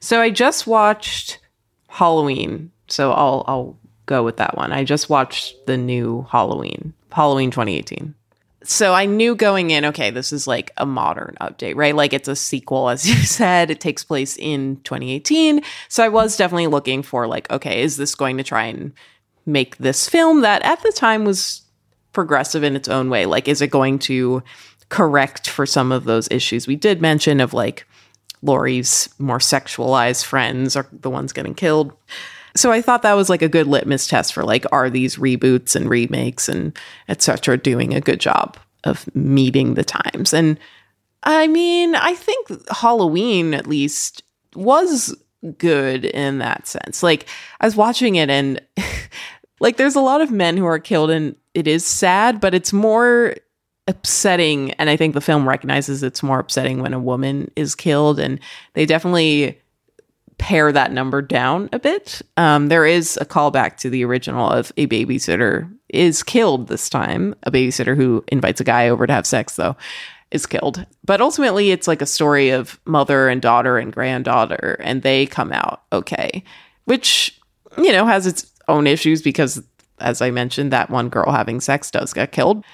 So, 0.00 0.20
I 0.20 0.30
just 0.30 0.66
watched 0.66 1.40
Halloween. 1.88 2.70
So, 2.88 3.12
I'll, 3.12 3.44
I'll 3.46 3.78
go 4.06 4.22
with 4.22 4.38
that 4.38 4.56
one. 4.56 4.72
I 4.72 4.84
just 4.84 5.10
watched 5.10 5.66
the 5.66 5.76
new 5.76 6.26
Halloween, 6.30 6.94
Halloween 7.12 7.50
2018. 7.50 8.14
So 8.62 8.94
I 8.94 9.06
knew 9.06 9.36
going 9.36 9.70
in, 9.70 9.84
okay, 9.84 10.10
this 10.10 10.32
is 10.32 10.46
like 10.46 10.72
a 10.76 10.86
modern 10.86 11.36
update, 11.40 11.76
right? 11.76 11.94
Like 11.94 12.12
it's 12.12 12.28
a 12.28 12.34
sequel, 12.34 12.88
as 12.88 13.08
you 13.08 13.14
said. 13.16 13.70
It 13.70 13.80
takes 13.80 14.02
place 14.02 14.36
in 14.36 14.80
2018. 14.82 15.62
So 15.88 16.04
I 16.04 16.08
was 16.08 16.36
definitely 16.36 16.66
looking 16.66 17.02
for, 17.02 17.26
like, 17.26 17.50
okay, 17.50 17.82
is 17.82 17.96
this 17.96 18.14
going 18.14 18.38
to 18.38 18.44
try 18.44 18.64
and 18.64 18.92
make 19.44 19.76
this 19.78 20.08
film 20.08 20.40
that 20.40 20.62
at 20.62 20.82
the 20.82 20.92
time 20.92 21.24
was 21.24 21.62
progressive 22.12 22.64
in 22.64 22.74
its 22.74 22.88
own 22.88 23.08
way? 23.08 23.26
Like, 23.26 23.46
is 23.46 23.62
it 23.62 23.70
going 23.70 23.98
to 24.00 24.42
correct 24.88 25.48
for 25.48 25.66
some 25.66 25.92
of 25.92 26.04
those 26.04 26.28
issues 26.30 26.66
we 26.66 26.76
did 26.76 27.00
mention 27.00 27.40
of 27.40 27.52
like 27.52 27.86
Laurie's 28.42 29.08
more 29.18 29.38
sexualized 29.38 30.24
friends 30.24 30.76
are 30.76 30.86
the 30.92 31.10
ones 31.10 31.32
getting 31.32 31.54
killed? 31.54 31.92
so 32.56 32.72
I 32.72 32.80
thought 32.80 33.02
that 33.02 33.14
was 33.14 33.28
like 33.28 33.42
a 33.42 33.48
good 33.48 33.66
litmus 33.66 34.06
test 34.06 34.32
for 34.32 34.42
like 34.42 34.64
are 34.72 34.90
these 34.90 35.16
reboots 35.16 35.76
and 35.76 35.88
remakes 35.88 36.48
and 36.48 36.76
etc 37.08 37.56
doing 37.56 37.94
a 37.94 38.00
good 38.00 38.20
job 38.20 38.56
of 38.84 39.14
meeting 39.14 39.74
the 39.74 39.84
times 39.84 40.32
and 40.32 40.58
I 41.22 41.46
mean 41.46 41.94
I 41.94 42.14
think 42.14 42.48
Halloween 42.70 43.54
at 43.54 43.66
least 43.66 44.22
was 44.54 45.14
good 45.58 46.04
in 46.04 46.38
that 46.38 46.66
sense 46.66 47.02
like 47.02 47.28
I 47.60 47.66
was 47.66 47.76
watching 47.76 48.16
it 48.16 48.30
and 48.30 48.60
like 49.60 49.76
there's 49.76 49.96
a 49.96 50.00
lot 50.00 50.20
of 50.20 50.30
men 50.30 50.56
who 50.56 50.66
are 50.66 50.78
killed 50.78 51.10
and 51.10 51.36
it 51.54 51.66
is 51.66 51.84
sad 51.84 52.40
but 52.40 52.54
it's 52.54 52.72
more 52.72 53.34
upsetting 53.88 54.72
and 54.72 54.90
I 54.90 54.96
think 54.96 55.14
the 55.14 55.20
film 55.20 55.48
recognizes 55.48 56.02
it's 56.02 56.22
more 56.22 56.40
upsetting 56.40 56.82
when 56.82 56.92
a 56.92 56.98
woman 56.98 57.50
is 57.54 57.74
killed 57.74 58.18
and 58.18 58.40
they 58.74 58.84
definitely 58.84 59.60
pare 60.38 60.72
that 60.72 60.92
number 60.92 61.22
down 61.22 61.68
a 61.72 61.78
bit. 61.78 62.20
Um, 62.36 62.68
there 62.68 62.84
is 62.84 63.18
a 63.20 63.24
callback 63.24 63.76
to 63.78 63.90
the 63.90 64.04
original 64.04 64.50
of 64.50 64.72
a 64.76 64.86
babysitter 64.86 65.70
is 65.88 66.22
killed 66.22 66.68
this 66.68 66.88
time. 66.88 67.34
A 67.44 67.50
babysitter 67.50 67.96
who 67.96 68.24
invites 68.28 68.60
a 68.60 68.64
guy 68.64 68.88
over 68.88 69.06
to 69.06 69.12
have 69.12 69.26
sex, 69.26 69.56
though, 69.56 69.76
is 70.30 70.46
killed. 70.46 70.84
But 71.04 71.20
ultimately, 71.20 71.70
it's 71.70 71.88
like 71.88 72.02
a 72.02 72.06
story 72.06 72.50
of 72.50 72.78
mother 72.84 73.28
and 73.28 73.40
daughter 73.40 73.78
and 73.78 73.92
granddaughter, 73.92 74.78
and 74.82 75.02
they 75.02 75.26
come 75.26 75.52
out 75.52 75.82
okay, 75.92 76.44
which, 76.84 77.38
you 77.78 77.92
know, 77.92 78.06
has 78.06 78.26
its 78.26 78.50
own 78.68 78.86
issues 78.86 79.22
because, 79.22 79.62
as 80.00 80.20
I 80.20 80.30
mentioned, 80.30 80.72
that 80.72 80.90
one 80.90 81.08
girl 81.08 81.30
having 81.30 81.60
sex 81.60 81.90
does 81.90 82.12
get 82.12 82.32
killed. 82.32 82.64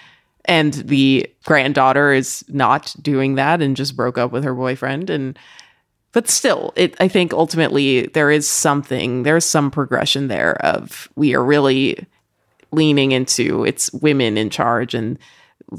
And 0.45 0.75
the 0.75 1.27
granddaughter 1.45 2.13
is 2.13 2.45
not 2.49 2.95
doing 3.01 3.37
that 3.37 3.63
and 3.63 3.77
just 3.77 3.97
broke 3.97 4.19
up 4.19 4.33
with 4.33 4.45
her 4.45 4.55
boyfriend. 4.55 5.09
And 5.09 5.39
but 6.13 6.29
still 6.29 6.73
it 6.77 6.95
i 7.01 7.09
think 7.09 7.33
ultimately 7.33 8.07
there 8.09 8.31
is 8.31 8.49
something 8.49 9.23
there's 9.25 9.45
some 9.45 9.71
progression 9.71 10.29
there 10.29 10.55
of 10.65 11.09
we 11.17 11.35
are 11.35 11.45
really 11.45 12.07
leaning 12.71 13.13
into 13.13 13.65
it's 13.65 13.93
women 13.95 14.39
in 14.39 14.49
charge 14.49 14.95
and 14.95 15.19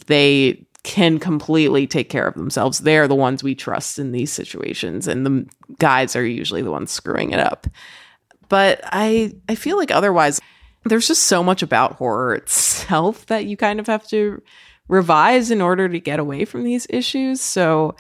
they 0.08 0.64
can 0.84 1.18
completely 1.18 1.88
take 1.88 2.10
care 2.10 2.28
of 2.28 2.34
themselves 2.34 2.80
they're 2.80 3.08
the 3.08 3.16
ones 3.16 3.42
we 3.42 3.56
trust 3.56 3.98
in 3.98 4.12
these 4.12 4.32
situations 4.32 5.08
and 5.08 5.26
the 5.26 5.48
guys 5.80 6.16
are 6.16 6.26
usually 6.26 6.62
the 6.62 6.72
ones 6.72 6.92
screwing 6.92 7.32
it 7.32 7.40
up 7.40 7.68
but 8.50 8.82
i 8.86 9.34
i 9.48 9.56
feel 9.56 9.78
like 9.78 9.92
otherwise 9.92 10.42
there's 10.86 11.08
just 11.08 11.24
so 11.24 11.44
much 11.44 11.62
about 11.62 11.94
horror 11.94 12.36
itself 12.36 13.26
that 13.28 13.46
you 13.46 13.58
kind 13.58 13.80
of 13.80 13.88
have 13.88 14.08
to 14.08 14.42
revise 14.88 15.50
in 15.50 15.62
order 15.62 15.88
to 15.88 16.00
get 16.00 16.20
away 16.20 16.46
from 16.46 16.64
these 16.64 16.86
issues 16.90 17.40
so 17.42 17.96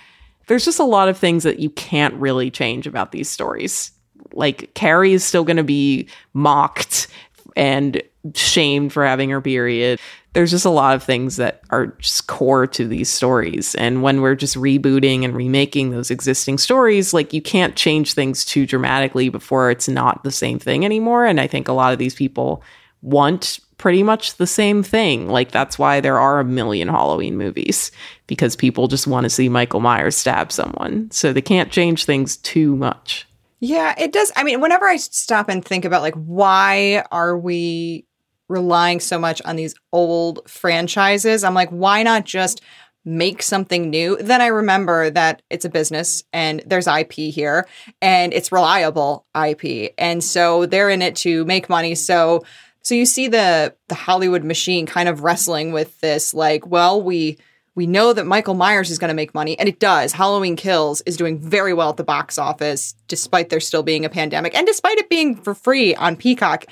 there's 0.48 0.65
just 0.65 0.80
a 0.80 0.84
lot 0.86 1.10
of 1.10 1.17
things 1.17 1.43
that 1.43 1.60
you 1.60 1.69
can't 1.69 2.13
really 2.15 2.52
change 2.52 2.88
about 2.88 3.12
these 3.12 3.30
stories. 3.30 3.91
Like 4.34 4.74
Carrie 4.74 5.13
is 5.13 5.24
still 5.24 5.43
going 5.43 5.58
to 5.58 5.63
be 5.63 6.08
mocked 6.34 7.08
and 7.56 8.02
shamed 8.36 8.91
for 8.93 9.06
having 9.06 9.30
her 9.30 9.41
period. 9.41 10.00
There's 10.34 10.52
just 10.52 10.65
a 10.65 10.69
lot 10.69 10.96
of 10.96 11.04
things 11.04 11.38
that 11.38 11.62
are 11.69 11.88
just 12.00 12.28
core 12.28 12.65
to 12.67 12.88
these 12.88 13.10
stories. 13.10 13.76
And 13.76 14.02
when 14.02 14.22
we're 14.22 14.36
just 14.36 14.56
rebooting 14.56 15.24
and 15.24 15.36
remaking 15.36 15.91
those 15.91 16.10
existing 16.10 16.58
stories, 16.58 17.13
like 17.13 17.34
you 17.34 17.41
can't 17.41 17.76
change 17.76 18.13
things 18.13 18.43
too 18.43 18.65
dramatically 18.65 19.30
before 19.30 19.69
it's 19.69 19.88
not 19.88 20.24
the 20.24 20.32
same 20.32 20.58
thing 20.60 20.86
anymore. 20.86 21.26
And 21.26 21.39
I 21.39 21.48
think 21.48 21.67
a 21.67 21.74
lot 21.74 21.93
of 21.93 22.00
these 22.00 22.15
people 22.15 22.63
want 23.04 23.60
pretty 23.78 24.02
much 24.02 24.38
the 24.38 24.48
same 24.48 24.82
thing. 24.82 25.28
Like 25.28 25.52
that's 25.52 25.78
why 25.78 26.00
there 26.00 26.17
are 26.17 26.39
a 26.39 26.46
million 26.46 26.88
Halloween 26.88 27.38
movies 27.38 27.91
because 28.28 28.56
people 28.56 28.88
just 28.88 29.08
want 29.08 29.26
to 29.26 29.30
see 29.30 29.50
Michael 29.50 29.82
Myers 29.82 30.15
stab 30.15 30.52
someone. 30.52 31.12
So 31.12 31.34
they 31.34 31.41
can't 31.41 31.72
change 31.72 32.06
things 32.06 32.38
too 32.38 32.76
much. 32.76 33.28
Yeah, 33.60 33.93
it 33.98 34.12
does. 34.12 34.32
I 34.36 34.43
mean, 34.43 34.62
whenever 34.62 34.86
I 34.86 34.96
stop 34.98 35.50
and 35.50 35.63
think 35.63 35.86
about 35.86 36.02
like 36.02 36.15
why 36.15 37.04
are 37.12 37.38
we 37.38 38.06
relying 38.53 38.99
so 38.99 39.19
much 39.19 39.41
on 39.43 39.57
these 39.57 39.75
old 39.91 40.47
franchises, 40.49 41.43
I'm 41.43 41.53
like 41.53 41.69
why 41.69 42.03
not 42.03 42.25
just 42.25 42.61
make 43.05 43.43
something 43.43 43.89
new, 43.89 44.15
then 44.21 44.41
I 44.41 44.47
remember 44.47 45.09
that 45.09 45.41
it's 45.49 45.65
a 45.65 45.69
business 45.69 46.23
and 46.31 46.63
there's 46.65 46.87
IP 46.87 47.11
here 47.13 47.67
and 48.01 48.33
it's 48.33 48.51
reliable 48.51 49.25
IP. 49.35 49.93
And 49.97 50.23
so 50.23 50.65
they're 50.65 50.89
in 50.89 51.01
it 51.01 51.17
to 51.17 51.43
make 51.43 51.67
money. 51.67 51.95
So 51.95 52.43
so 52.81 52.95
you 52.95 53.05
see 53.05 53.27
the 53.29 53.75
the 53.87 53.95
Hollywood 53.95 54.43
machine 54.43 54.85
kind 54.85 55.09
of 55.09 55.23
wrestling 55.23 55.71
with 55.71 55.99
this 56.01 56.33
like, 56.33 56.67
well, 56.67 57.01
we 57.01 57.37
we 57.75 57.87
know 57.87 58.13
that 58.13 58.27
Michael 58.27 58.53
Myers 58.53 58.91
is 58.91 58.99
going 58.99 59.09
to 59.09 59.15
make 59.15 59.33
money, 59.33 59.57
and 59.57 59.67
it 59.67 59.79
does. 59.79 60.11
Halloween 60.11 60.55
Kills 60.55 61.01
is 61.01 61.17
doing 61.17 61.39
very 61.39 61.73
well 61.73 61.89
at 61.89 61.97
the 61.97 62.03
box 62.03 62.37
office, 62.37 62.93
despite 63.07 63.49
there 63.49 63.59
still 63.59 63.81
being 63.81 64.05
a 64.05 64.09
pandemic 64.09 64.55
and 64.55 64.67
despite 64.67 64.97
it 64.99 65.09
being 65.09 65.35
for 65.35 65.55
free 65.55 65.95
on 65.95 66.15
Peacock. 66.15 66.65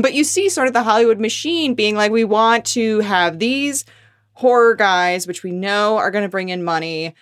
But 0.00 0.14
you 0.14 0.24
see 0.24 0.48
sort 0.48 0.68
of 0.68 0.72
the 0.72 0.82
Hollywood 0.82 1.20
machine 1.20 1.74
being 1.74 1.94
like, 1.94 2.12
we 2.12 2.24
want 2.24 2.64
to 2.66 3.00
have 3.00 3.38
these 3.38 3.84
horror 4.32 4.74
guys, 4.74 5.26
which 5.26 5.42
we 5.42 5.50
know 5.50 5.96
are 5.96 6.10
going 6.10 6.22
to 6.22 6.28
bring 6.28 6.48
in 6.48 6.62
money, 6.62 7.14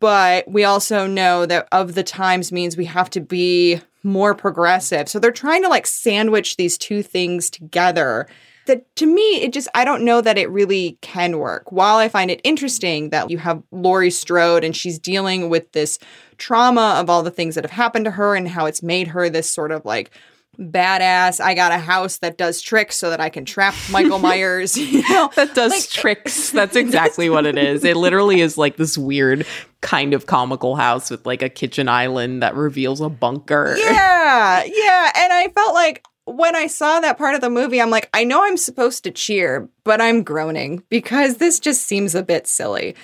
but 0.00 0.46
we 0.46 0.64
also 0.64 1.06
know 1.06 1.46
that 1.46 1.66
of 1.72 1.94
the 1.94 2.02
times 2.02 2.52
means 2.52 2.76
we 2.76 2.84
have 2.84 3.08
to 3.10 3.20
be 3.20 3.80
more 4.02 4.34
progressive. 4.34 5.08
So 5.08 5.18
they're 5.18 5.30
trying 5.30 5.62
to 5.62 5.68
like 5.68 5.86
sandwich 5.86 6.56
these 6.56 6.76
two 6.76 7.02
things 7.02 7.48
together. 7.48 8.28
That 8.66 8.94
to 8.96 9.06
me, 9.06 9.42
it 9.42 9.52
just, 9.52 9.68
I 9.74 9.84
don't 9.84 10.04
know 10.04 10.20
that 10.20 10.38
it 10.38 10.50
really 10.50 10.98
can 11.00 11.38
work. 11.38 11.72
While 11.72 11.96
I 11.96 12.08
find 12.08 12.30
it 12.30 12.40
interesting 12.44 13.10
that 13.10 13.30
you 13.30 13.38
have 13.38 13.62
Laurie 13.72 14.10
Strode 14.10 14.62
and 14.62 14.76
she's 14.76 14.98
dealing 14.98 15.48
with 15.48 15.72
this 15.72 15.98
trauma 16.36 16.96
of 16.98 17.08
all 17.08 17.22
the 17.22 17.30
things 17.30 17.54
that 17.54 17.64
have 17.64 17.70
happened 17.70 18.04
to 18.04 18.12
her 18.12 18.34
and 18.34 18.46
how 18.46 18.66
it's 18.66 18.82
made 18.82 19.08
her 19.08 19.30
this 19.30 19.50
sort 19.50 19.72
of 19.72 19.84
like 19.84 20.10
badass. 20.58 21.40
I 21.40 21.54
got 21.54 21.72
a 21.72 21.78
house 21.78 22.18
that 22.18 22.36
does 22.36 22.60
tricks 22.60 22.96
so 22.96 23.10
that 23.10 23.20
I 23.20 23.28
can 23.28 23.44
trap 23.44 23.74
Michael 23.90 24.18
Myers. 24.18 24.76
You 24.76 25.02
know, 25.08 25.30
that 25.36 25.54
does 25.54 25.72
like, 25.72 25.88
tricks. 25.88 26.50
That's 26.52 26.76
exactly 26.76 27.30
what 27.30 27.46
it 27.46 27.58
is. 27.58 27.84
It 27.84 27.96
literally 27.96 28.40
is 28.40 28.58
like 28.58 28.76
this 28.76 28.98
weird 28.98 29.46
kind 29.80 30.14
of 30.14 30.26
comical 30.26 30.76
house 30.76 31.10
with 31.10 31.26
like 31.26 31.42
a 31.42 31.48
kitchen 31.48 31.88
island 31.88 32.42
that 32.42 32.54
reveals 32.54 33.00
a 33.00 33.08
bunker. 33.08 33.76
Yeah, 33.78 34.64
yeah. 34.66 35.12
And 35.16 35.32
I 35.32 35.48
felt 35.54 35.74
like 35.74 36.04
when 36.24 36.54
I 36.54 36.66
saw 36.68 37.00
that 37.00 37.18
part 37.18 37.34
of 37.34 37.40
the 37.40 37.50
movie, 37.50 37.80
I'm 37.80 37.90
like, 37.90 38.08
I 38.14 38.24
know 38.24 38.44
I'm 38.44 38.56
supposed 38.56 39.04
to 39.04 39.10
cheer, 39.10 39.68
but 39.84 40.00
I'm 40.00 40.22
groaning 40.22 40.84
because 40.88 41.38
this 41.38 41.58
just 41.58 41.86
seems 41.86 42.14
a 42.14 42.22
bit 42.22 42.46
silly. 42.46 42.94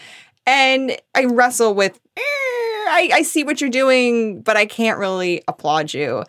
And 0.47 0.97
I 1.15 1.25
wrestle 1.25 1.75
with, 1.75 1.99
eh, 2.17 2.21
I, 2.21 3.11
I 3.15 3.23
see 3.23 3.45
what 3.45 3.61
you're 3.61 3.69
doing, 3.69 4.41
but 4.41 4.57
I 4.57 4.67
can't 4.67 4.99
really 4.99 5.43
applaud 5.49 5.93
you. 5.93 6.25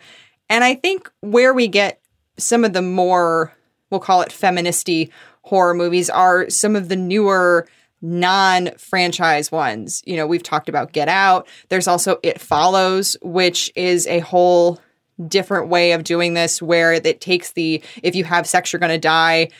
And 0.50 0.64
I 0.64 0.74
think 0.74 1.10
where 1.20 1.54
we 1.54 1.68
get 1.68 2.00
some 2.36 2.64
of 2.64 2.74
the 2.74 2.82
more, 2.82 3.54
we'll 3.88 4.00
call 4.00 4.20
it 4.20 4.28
feministy 4.28 5.10
horror 5.42 5.74
movies 5.74 6.10
are 6.10 6.50
some 6.50 6.76
of 6.76 6.88
the 6.88 6.96
newer 6.96 7.66
non 8.02 8.70
franchise 8.76 9.52
ones. 9.52 10.02
You 10.04 10.16
know, 10.16 10.26
we've 10.26 10.42
talked 10.42 10.68
about 10.68 10.92
Get 10.92 11.08
Out. 11.08 11.46
There's 11.68 11.88
also 11.88 12.18
It 12.22 12.40
Follows, 12.40 13.16
which 13.22 13.72
is 13.76 14.06
a 14.06 14.18
whole 14.18 14.80
different 15.28 15.68
way 15.68 15.92
of 15.92 16.02
doing 16.02 16.34
this 16.34 16.62
where 16.62 16.94
it 16.94 17.20
takes 17.20 17.52
the 17.52 17.82
if 18.02 18.14
you 18.14 18.24
have 18.24 18.46
sex, 18.46 18.72
you're 18.72 18.80
going 18.80 18.92
to 18.92 18.98
die 18.98 19.50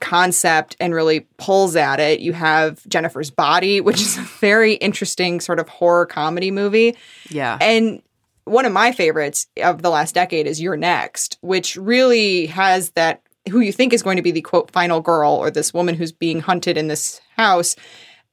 concept 0.00 0.76
and 0.80 0.94
really 0.94 1.20
pulls 1.38 1.74
at 1.76 2.00
it. 2.00 2.20
You 2.20 2.32
have 2.32 2.86
Jennifer's 2.88 3.30
Body, 3.30 3.80
which 3.80 4.00
is 4.00 4.18
a 4.18 4.22
very 4.22 4.74
interesting 4.74 5.40
sort 5.40 5.58
of 5.58 5.68
horror 5.68 6.06
comedy 6.06 6.50
movie. 6.50 6.96
Yeah. 7.30 7.58
And 7.60 8.02
one 8.48 8.64
of 8.64 8.72
my 8.72 8.92
favorites 8.92 9.46
of 9.62 9.82
the 9.82 9.90
last 9.90 10.14
decade 10.14 10.46
is 10.46 10.60
You're 10.60 10.76
Next, 10.76 11.38
which 11.40 11.76
really 11.76 12.46
has 12.46 12.90
that 12.90 13.22
who 13.48 13.60
you 13.60 13.72
think 13.72 13.92
is 13.92 14.02
going 14.02 14.16
to 14.16 14.22
be 14.22 14.30
the 14.30 14.40
quote 14.40 14.70
final 14.70 15.00
girl 15.00 15.32
or 15.32 15.50
this 15.50 15.72
woman 15.72 15.94
who's 15.94 16.12
being 16.12 16.40
hunted 16.40 16.76
in 16.76 16.88
this 16.88 17.20
house. 17.36 17.76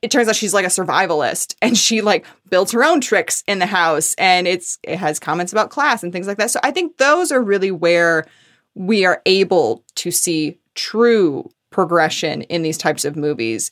It 0.01 0.11
turns 0.11 0.27
out 0.27 0.35
she's 0.35 0.53
like 0.53 0.65
a 0.65 0.69
survivalist 0.69 1.55
and 1.61 1.77
she 1.77 2.01
like 2.01 2.25
builds 2.49 2.71
her 2.71 2.83
own 2.83 3.01
tricks 3.01 3.43
in 3.47 3.59
the 3.59 3.65
house 3.65 4.13
and 4.15 4.47
it's 4.47 4.77
it 4.83 4.97
has 4.97 5.19
comments 5.19 5.51
about 5.51 5.69
class 5.69 6.03
and 6.03 6.11
things 6.11 6.27
like 6.27 6.37
that. 6.37 6.51
So 6.51 6.59
i 6.63 6.71
think 6.71 6.97
those 6.97 7.31
are 7.31 7.41
really 7.41 7.71
where 7.71 8.25
we 8.73 9.05
are 9.05 9.21
able 9.25 9.83
to 9.95 10.11
see 10.11 10.59
true 10.75 11.49
progression 11.69 12.41
in 12.43 12.61
these 12.61 12.77
types 12.77 13.05
of 13.05 13.15
movies. 13.15 13.71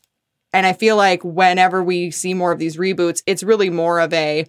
And 0.53 0.65
i 0.65 0.73
feel 0.73 0.95
like 0.95 1.23
whenever 1.23 1.84
we 1.84 2.12
see 2.12 2.34
more 2.34 2.51
of 2.51 2.60
these 2.60 2.77
reboots 2.77 3.21
it's 3.25 3.43
really 3.43 3.69
more 3.69 3.99
of 3.99 4.13
a 4.13 4.45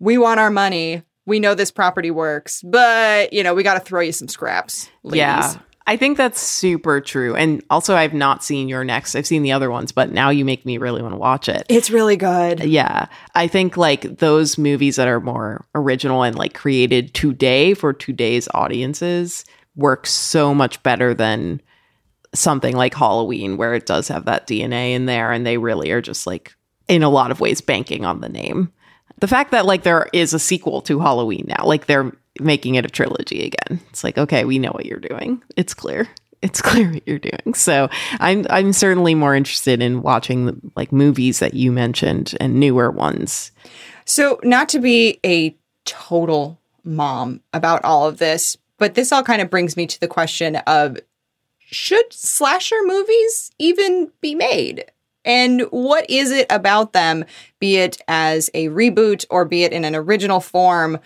we 0.00 0.18
want 0.18 0.40
our 0.40 0.50
money 0.50 1.02
we 1.26 1.40
know 1.40 1.54
this 1.54 1.70
property 1.70 2.10
works 2.10 2.62
but 2.62 3.32
you 3.32 3.42
know 3.42 3.54
we 3.54 3.62
got 3.62 3.74
to 3.74 3.80
throw 3.80 4.00
you 4.00 4.12
some 4.12 4.28
scraps 4.28 4.90
ladies. 5.02 5.18
Yeah. 5.18 5.54
I 5.86 5.98
think 5.98 6.16
that's 6.16 6.40
super 6.40 7.00
true. 7.02 7.36
And 7.36 7.62
also, 7.68 7.94
I've 7.94 8.14
not 8.14 8.42
seen 8.42 8.68
your 8.68 8.84
next. 8.84 9.14
I've 9.14 9.26
seen 9.26 9.42
the 9.42 9.52
other 9.52 9.70
ones, 9.70 9.92
but 9.92 10.12
now 10.12 10.30
you 10.30 10.44
make 10.44 10.64
me 10.64 10.78
really 10.78 11.02
want 11.02 11.12
to 11.12 11.18
watch 11.18 11.46
it. 11.48 11.66
it's 11.68 11.90
really 11.90 12.16
good 12.16 12.64
Yeah. 12.64 13.06
I 13.34 13.48
think 13.48 13.76
like 13.76 14.18
those 14.18 14.56
movies 14.56 14.96
that 14.96 15.08
are 15.08 15.20
more 15.20 15.66
original 15.74 16.22
and 16.22 16.36
like 16.36 16.54
created 16.54 17.12
today 17.12 17.74
for 17.74 17.92
today's 17.92 18.48
audiences 18.54 19.44
work 19.76 20.06
so 20.06 20.54
much 20.54 20.82
better 20.82 21.12
than 21.12 21.60
something 22.34 22.74
like 22.74 22.94
Halloween, 22.94 23.58
where 23.58 23.74
it 23.74 23.84
does 23.84 24.08
have 24.08 24.24
that 24.24 24.46
DNA 24.46 24.94
in 24.94 25.04
there 25.04 25.32
and 25.32 25.46
they 25.46 25.58
really 25.58 25.90
are 25.90 26.00
just 26.00 26.26
like, 26.26 26.54
in 26.88 27.02
a 27.02 27.10
lot 27.10 27.30
of 27.30 27.40
ways, 27.40 27.60
banking 27.60 28.04
on 28.04 28.20
the 28.20 28.28
name. 28.28 28.72
The 29.18 29.28
fact 29.28 29.52
that 29.52 29.66
like 29.66 29.82
there 29.82 30.08
is 30.12 30.34
a 30.34 30.38
sequel 30.38 30.80
to 30.82 31.00
Halloween 31.00 31.46
now, 31.48 31.64
like 31.64 31.86
they're 31.86 32.12
making 32.40 32.74
it 32.74 32.84
a 32.84 32.90
trilogy 32.90 33.44
again. 33.44 33.80
It's 33.90 34.04
like, 34.04 34.18
okay, 34.18 34.44
we 34.44 34.58
know 34.58 34.70
what 34.70 34.86
you're 34.86 34.98
doing. 34.98 35.42
It's 35.56 35.74
clear. 35.74 36.08
It's 36.42 36.60
clear 36.62 36.92
what 36.92 37.06
you're 37.06 37.18
doing. 37.18 37.54
So 37.54 37.88
I'm 38.20 38.46
I'm 38.50 38.72
certainly 38.72 39.14
more 39.14 39.34
interested 39.34 39.82
in 39.82 40.02
watching 40.02 40.46
the, 40.46 40.56
like 40.76 40.92
movies 40.92 41.38
that 41.38 41.54
you 41.54 41.72
mentioned 41.72 42.34
and 42.40 42.60
newer 42.60 42.90
ones. 42.90 43.52
So, 44.04 44.38
not 44.42 44.68
to 44.70 44.78
be 44.80 45.18
a 45.24 45.56
total 45.84 46.60
mom 46.84 47.40
about 47.52 47.84
all 47.84 48.06
of 48.06 48.18
this, 48.18 48.56
but 48.78 48.94
this 48.94 49.12
all 49.12 49.22
kind 49.22 49.40
of 49.40 49.50
brings 49.50 49.76
me 49.76 49.86
to 49.86 50.00
the 50.00 50.08
question 50.08 50.56
of 50.56 50.98
should 51.58 52.12
slasher 52.12 52.76
movies 52.84 53.50
even 53.58 54.12
be 54.20 54.34
made? 54.34 54.84
And 55.24 55.62
what 55.70 56.08
is 56.10 56.30
it 56.30 56.46
about 56.50 56.92
them, 56.92 57.24
be 57.58 57.76
it 57.76 58.00
as 58.08 58.50
a 58.54 58.68
reboot 58.68 59.24
or 59.30 59.44
be 59.44 59.64
it 59.64 59.72
in 59.72 59.84
an 59.84 59.94
original 59.94 60.40
form? 60.40 60.98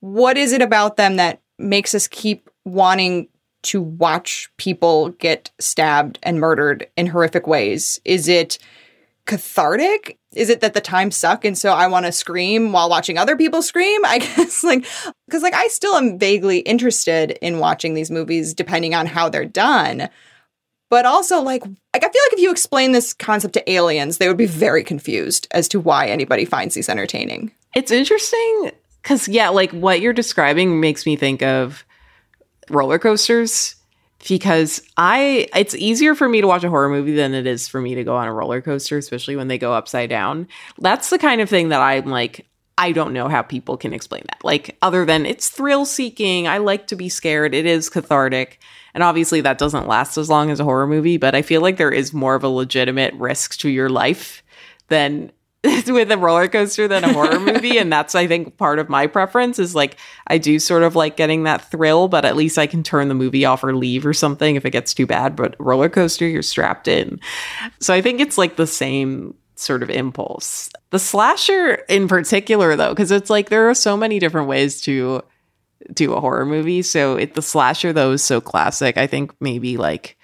What 0.00 0.36
is 0.36 0.52
it 0.52 0.62
about 0.62 0.96
them 0.96 1.16
that 1.16 1.40
makes 1.58 1.94
us 1.94 2.08
keep 2.08 2.50
wanting 2.64 3.28
to 3.62 3.80
watch 3.80 4.50
people 4.58 5.10
get 5.10 5.50
stabbed 5.58 6.18
and 6.22 6.40
murdered 6.40 6.86
in 6.96 7.06
horrific 7.06 7.46
ways? 7.46 8.00
Is 8.04 8.28
it 8.28 8.58
cathartic? 9.26 10.18
Is 10.34 10.50
it 10.50 10.60
that 10.60 10.74
the 10.74 10.80
times 10.80 11.16
suck 11.16 11.44
and 11.44 11.56
so 11.56 11.72
I 11.72 11.86
want 11.86 12.04
to 12.06 12.12
scream 12.12 12.72
while 12.72 12.90
watching 12.90 13.16
other 13.16 13.36
people 13.36 13.62
scream? 13.62 14.04
I 14.06 14.18
guess 14.18 14.62
like 14.62 14.84
cuz 15.30 15.42
like 15.42 15.54
I 15.54 15.68
still 15.68 15.94
am 15.94 16.18
vaguely 16.18 16.58
interested 16.58 17.32
in 17.40 17.58
watching 17.58 17.94
these 17.94 18.10
movies 18.10 18.54
depending 18.54 18.94
on 18.94 19.06
how 19.06 19.28
they're 19.28 19.44
done. 19.44 20.08
But 20.94 21.06
also 21.06 21.40
like 21.40 21.64
like 21.64 22.04
I 22.04 22.08
feel 22.08 22.22
like 22.26 22.34
if 22.34 22.38
you 22.38 22.52
explain 22.52 22.92
this 22.92 23.12
concept 23.12 23.54
to 23.54 23.68
aliens, 23.68 24.18
they 24.18 24.28
would 24.28 24.36
be 24.36 24.46
very 24.46 24.84
confused 24.84 25.48
as 25.50 25.66
to 25.70 25.80
why 25.80 26.06
anybody 26.06 26.44
finds 26.44 26.76
these 26.76 26.88
entertaining. 26.88 27.50
It's 27.74 27.90
interesting 27.90 28.70
because 29.02 29.26
yeah, 29.26 29.48
like 29.48 29.72
what 29.72 30.00
you're 30.00 30.12
describing 30.12 30.80
makes 30.80 31.04
me 31.04 31.16
think 31.16 31.42
of 31.42 31.84
roller 32.70 33.00
coasters 33.00 33.74
because 34.28 34.82
I 34.96 35.48
it's 35.56 35.74
easier 35.74 36.14
for 36.14 36.28
me 36.28 36.40
to 36.40 36.46
watch 36.46 36.62
a 36.62 36.70
horror 36.70 36.88
movie 36.88 37.16
than 37.16 37.34
it 37.34 37.48
is 37.48 37.66
for 37.66 37.80
me 37.80 37.96
to 37.96 38.04
go 38.04 38.14
on 38.14 38.28
a 38.28 38.32
roller 38.32 38.60
coaster, 38.60 38.96
especially 38.96 39.34
when 39.34 39.48
they 39.48 39.58
go 39.58 39.72
upside 39.72 40.10
down. 40.10 40.46
That's 40.78 41.10
the 41.10 41.18
kind 41.18 41.40
of 41.40 41.50
thing 41.50 41.70
that 41.70 41.80
I'm 41.80 42.06
like 42.06 42.46
I 42.78 42.92
don't 42.92 43.12
know 43.12 43.26
how 43.26 43.42
people 43.42 43.76
can 43.76 43.92
explain 43.92 44.22
that. 44.28 44.44
Like 44.44 44.76
other 44.80 45.04
than 45.04 45.26
it's 45.26 45.48
thrill 45.48 45.86
seeking, 45.86 46.46
I 46.46 46.58
like 46.58 46.86
to 46.86 46.94
be 46.94 47.08
scared, 47.08 47.52
it 47.52 47.66
is 47.66 47.90
cathartic. 47.90 48.60
And 48.94 49.02
obviously 49.02 49.40
that 49.42 49.58
doesn't 49.58 49.88
last 49.88 50.16
as 50.16 50.30
long 50.30 50.50
as 50.50 50.60
a 50.60 50.64
horror 50.64 50.86
movie, 50.86 51.16
but 51.16 51.34
I 51.34 51.42
feel 51.42 51.60
like 51.60 51.76
there 51.76 51.90
is 51.90 52.14
more 52.14 52.34
of 52.34 52.44
a 52.44 52.48
legitimate 52.48 53.12
risk 53.14 53.58
to 53.58 53.68
your 53.68 53.88
life 53.88 54.42
than 54.88 55.32
with 55.86 56.10
a 56.10 56.18
roller 56.18 56.46
coaster 56.46 56.86
than 56.86 57.04
a 57.04 57.12
horror 57.12 57.40
movie. 57.52 57.78
And 57.78 57.92
that's 57.92 58.14
i 58.14 58.26
think 58.26 58.56
part 58.56 58.78
of 58.78 58.88
my 58.88 59.06
preference 59.06 59.58
is 59.58 59.74
like 59.74 59.96
i 60.26 60.38
do 60.38 60.58
sort 60.58 60.82
of 60.82 60.94
like 60.94 61.16
getting 61.16 61.44
that 61.44 61.70
thrill 61.70 62.06
but 62.06 62.24
at 62.24 62.36
least 62.36 62.58
i 62.58 62.66
can 62.66 62.82
turn 62.82 63.08
the 63.08 63.14
movie 63.14 63.44
off 63.44 63.64
or 63.64 63.74
leave 63.74 64.04
or 64.04 64.12
something 64.12 64.56
if 64.56 64.64
it 64.64 64.70
gets 64.70 64.94
too 64.94 65.06
bad. 65.06 65.34
But 65.34 65.56
roller 65.58 65.88
coaster 65.88 66.28
you're 66.28 66.42
strapped 66.42 66.86
in. 66.86 67.18
So 67.80 67.94
i 67.94 68.00
think 68.00 68.20
it's 68.20 68.38
like 68.38 68.56
the 68.56 68.66
same 68.66 69.34
sort 69.56 69.82
of 69.82 69.90
impulse. 69.90 70.68
The 70.90 70.98
slasher 70.98 71.74
in 71.88 72.08
particular 72.08 72.76
though 72.76 72.90
because 72.90 73.10
it's 73.10 73.30
like 73.30 73.48
there 73.48 73.68
are 73.70 73.74
so 73.74 73.96
many 73.96 74.18
different 74.18 74.48
ways 74.48 74.80
to 74.82 75.22
do 75.92 76.12
a 76.12 76.20
horror 76.20 76.46
movie. 76.46 76.82
So 76.82 77.16
it, 77.16 77.34
the 77.34 77.42
slasher 77.42 77.92
though 77.92 78.12
is 78.12 78.22
so 78.22 78.40
classic. 78.40 78.96
I 78.96 79.06
think 79.06 79.34
maybe 79.40 79.76
like 79.76 80.16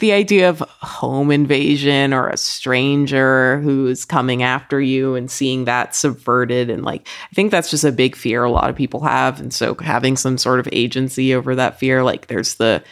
the 0.00 0.12
idea 0.12 0.48
of 0.48 0.60
home 0.60 1.30
invasion 1.30 2.12
or 2.12 2.28
a 2.28 2.36
stranger 2.36 3.60
who's 3.60 4.04
coming 4.04 4.42
after 4.42 4.80
you 4.80 5.14
and 5.14 5.30
seeing 5.30 5.66
that 5.66 5.94
subverted 5.94 6.70
and 6.70 6.84
like 6.84 7.06
i 7.30 7.34
think 7.34 7.50
that's 7.50 7.70
just 7.70 7.84
a 7.84 7.92
big 7.92 8.16
fear 8.16 8.42
a 8.42 8.50
lot 8.50 8.70
of 8.70 8.76
people 8.76 9.00
have. 9.00 9.40
And 9.40 9.52
so 9.52 9.74
having 9.74 10.16
some 10.16 10.38
sort 10.38 10.58
of 10.58 10.68
agency 10.72 11.34
over 11.34 11.54
that 11.54 11.78
fear 11.78 12.02
like 12.02 12.26
there's 12.26 12.54
the 12.54 12.82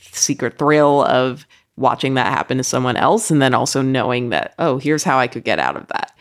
secret 0.00 0.58
thrill 0.58 1.02
of 1.02 1.46
watching 1.76 2.14
that 2.14 2.26
happen 2.26 2.58
to 2.58 2.64
someone 2.64 2.96
else 2.96 3.30
and 3.30 3.42
then 3.42 3.54
also 3.54 3.82
knowing 3.82 4.28
that 4.28 4.54
oh 4.58 4.78
here's 4.78 5.04
how 5.04 5.18
i 5.18 5.26
could 5.26 5.44
get 5.44 5.58
out 5.58 5.76
of 5.76 5.86
that 5.88 6.11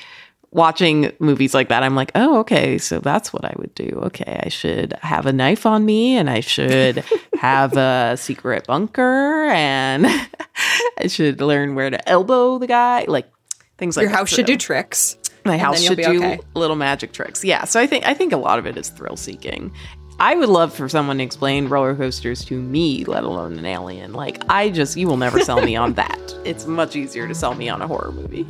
watching 0.51 1.11
movies 1.19 1.53
like 1.53 1.69
that 1.69 1.81
i'm 1.81 1.95
like 1.95 2.11
oh 2.15 2.39
okay 2.39 2.77
so 2.77 2.99
that's 2.99 3.31
what 3.31 3.45
i 3.45 3.53
would 3.57 3.73
do 3.73 3.87
okay 4.03 4.41
i 4.45 4.49
should 4.49 4.93
have 5.01 5.25
a 5.25 5.31
knife 5.31 5.65
on 5.65 5.85
me 5.85 6.17
and 6.17 6.29
i 6.29 6.39
should 6.41 7.03
have 7.39 7.77
a 7.77 8.15
secret 8.17 8.67
bunker 8.67 9.45
and 9.51 10.05
i 10.99 11.07
should 11.07 11.39
learn 11.39 11.73
where 11.75 11.89
to 11.89 12.09
elbow 12.09 12.57
the 12.57 12.67
guy 12.67 13.05
like 13.07 13.31
things 13.77 13.95
like 13.95 14.03
Your 14.03 14.11
that. 14.11 14.17
house 14.17 14.29
should 14.29 14.45
So- 14.45 14.53
do 14.53 14.57
tricks. 14.57 15.17
my 15.45 15.57
house 15.57 15.81
should 15.81 15.97
do 15.97 16.17
okay. 16.17 16.39
little 16.53 16.75
magic 16.75 17.13
tricks. 17.13 17.43
Yeah, 17.43 17.63
so 17.63 17.79
I 17.79 17.87
think 17.87 18.05
I 18.05 18.13
think 18.13 18.31
a 18.31 18.37
lot 18.37 18.59
of 18.59 18.67
it 18.67 18.77
is 18.77 18.89
thrill 18.89 19.15
seeking. 19.15 19.73
I 20.19 20.35
would 20.35 20.49
love 20.49 20.71
for 20.71 20.87
someone 20.87 21.17
to 21.17 21.23
explain 21.23 21.67
roller 21.67 21.95
coasters 21.95 22.45
to 22.45 22.61
me, 22.61 23.05
let 23.05 23.23
alone 23.23 23.57
an 23.57 23.65
alien. 23.65 24.13
Like 24.13 24.43
I 24.49 24.69
just 24.69 24.97
you 24.97 25.07
will 25.07 25.17
never 25.17 25.39
sell 25.39 25.59
me 25.65 25.75
on 25.75 25.93
that. 26.01 26.19
It's 26.45 26.67
much 26.67 26.95
easier 26.95 27.27
to 27.27 27.33
sell 27.33 27.55
me 27.55 27.69
on 27.69 27.81
a 27.81 27.87
horror 27.87 28.11
movie. 28.11 28.45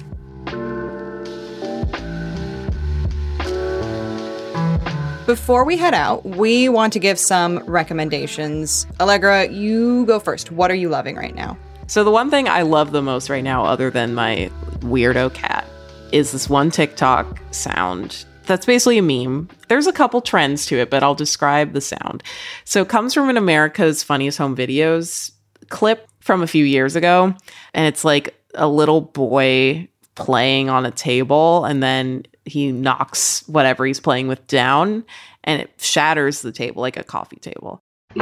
Before 5.25 5.63
we 5.63 5.77
head 5.77 5.93
out, 5.93 6.25
we 6.25 6.67
want 6.67 6.91
to 6.93 6.99
give 6.99 7.17
some 7.17 7.59
recommendations. 7.59 8.85
Allegra, 8.99 9.47
you 9.49 10.05
go 10.05 10.19
first. 10.19 10.51
What 10.51 10.69
are 10.71 10.75
you 10.75 10.89
loving 10.89 11.15
right 11.15 11.33
now? 11.33 11.57
So 11.87 12.03
the 12.03 12.11
one 12.11 12.29
thing 12.29 12.49
I 12.49 12.63
love 12.63 12.91
the 12.91 13.01
most 13.01 13.29
right 13.29 13.43
now, 13.43 13.63
other 13.63 13.89
than 13.89 14.13
my 14.13 14.49
weirdo 14.79 15.33
cat, 15.33 15.65
is 16.11 16.31
this 16.31 16.49
one 16.49 16.71
TikTok 16.71 17.39
sound 17.51 18.25
that's 18.45 18.65
basically 18.65 18.97
a 18.97 19.01
meme. 19.01 19.49
There's 19.69 19.87
a 19.87 19.93
couple 19.93 20.19
trends 20.21 20.65
to 20.65 20.77
it, 20.77 20.89
but 20.89 21.03
I'll 21.03 21.15
describe 21.15 21.73
the 21.73 21.81
sound. 21.81 22.23
So 22.65 22.81
it 22.81 22.89
comes 22.89 23.13
from 23.13 23.29
an 23.29 23.37
America's 23.37 24.03
Funniest 24.03 24.37
Home 24.39 24.55
Videos 24.55 25.31
clip 25.69 26.09
from 26.19 26.41
a 26.41 26.47
few 26.47 26.65
years 26.65 26.95
ago, 26.95 27.33
and 27.73 27.87
it's 27.87 28.03
like 28.03 28.35
a 28.55 28.67
little 28.67 28.99
boy 28.99 29.87
playing 30.15 30.69
on 30.69 30.85
a 30.85 30.91
table, 30.91 31.65
and 31.65 31.81
then 31.81 32.23
he 32.45 32.71
knocks 32.71 33.47
whatever 33.47 33.85
he's 33.85 33.99
playing 33.99 34.27
with 34.27 34.45
down, 34.47 35.05
and 35.43 35.61
it 35.61 35.71
shatters 35.79 36.41
the 36.41 36.51
table 36.51 36.81
like 36.81 36.97
a 36.97 37.03
coffee 37.03 37.37
table. 37.37 37.81
Oh 38.15 38.21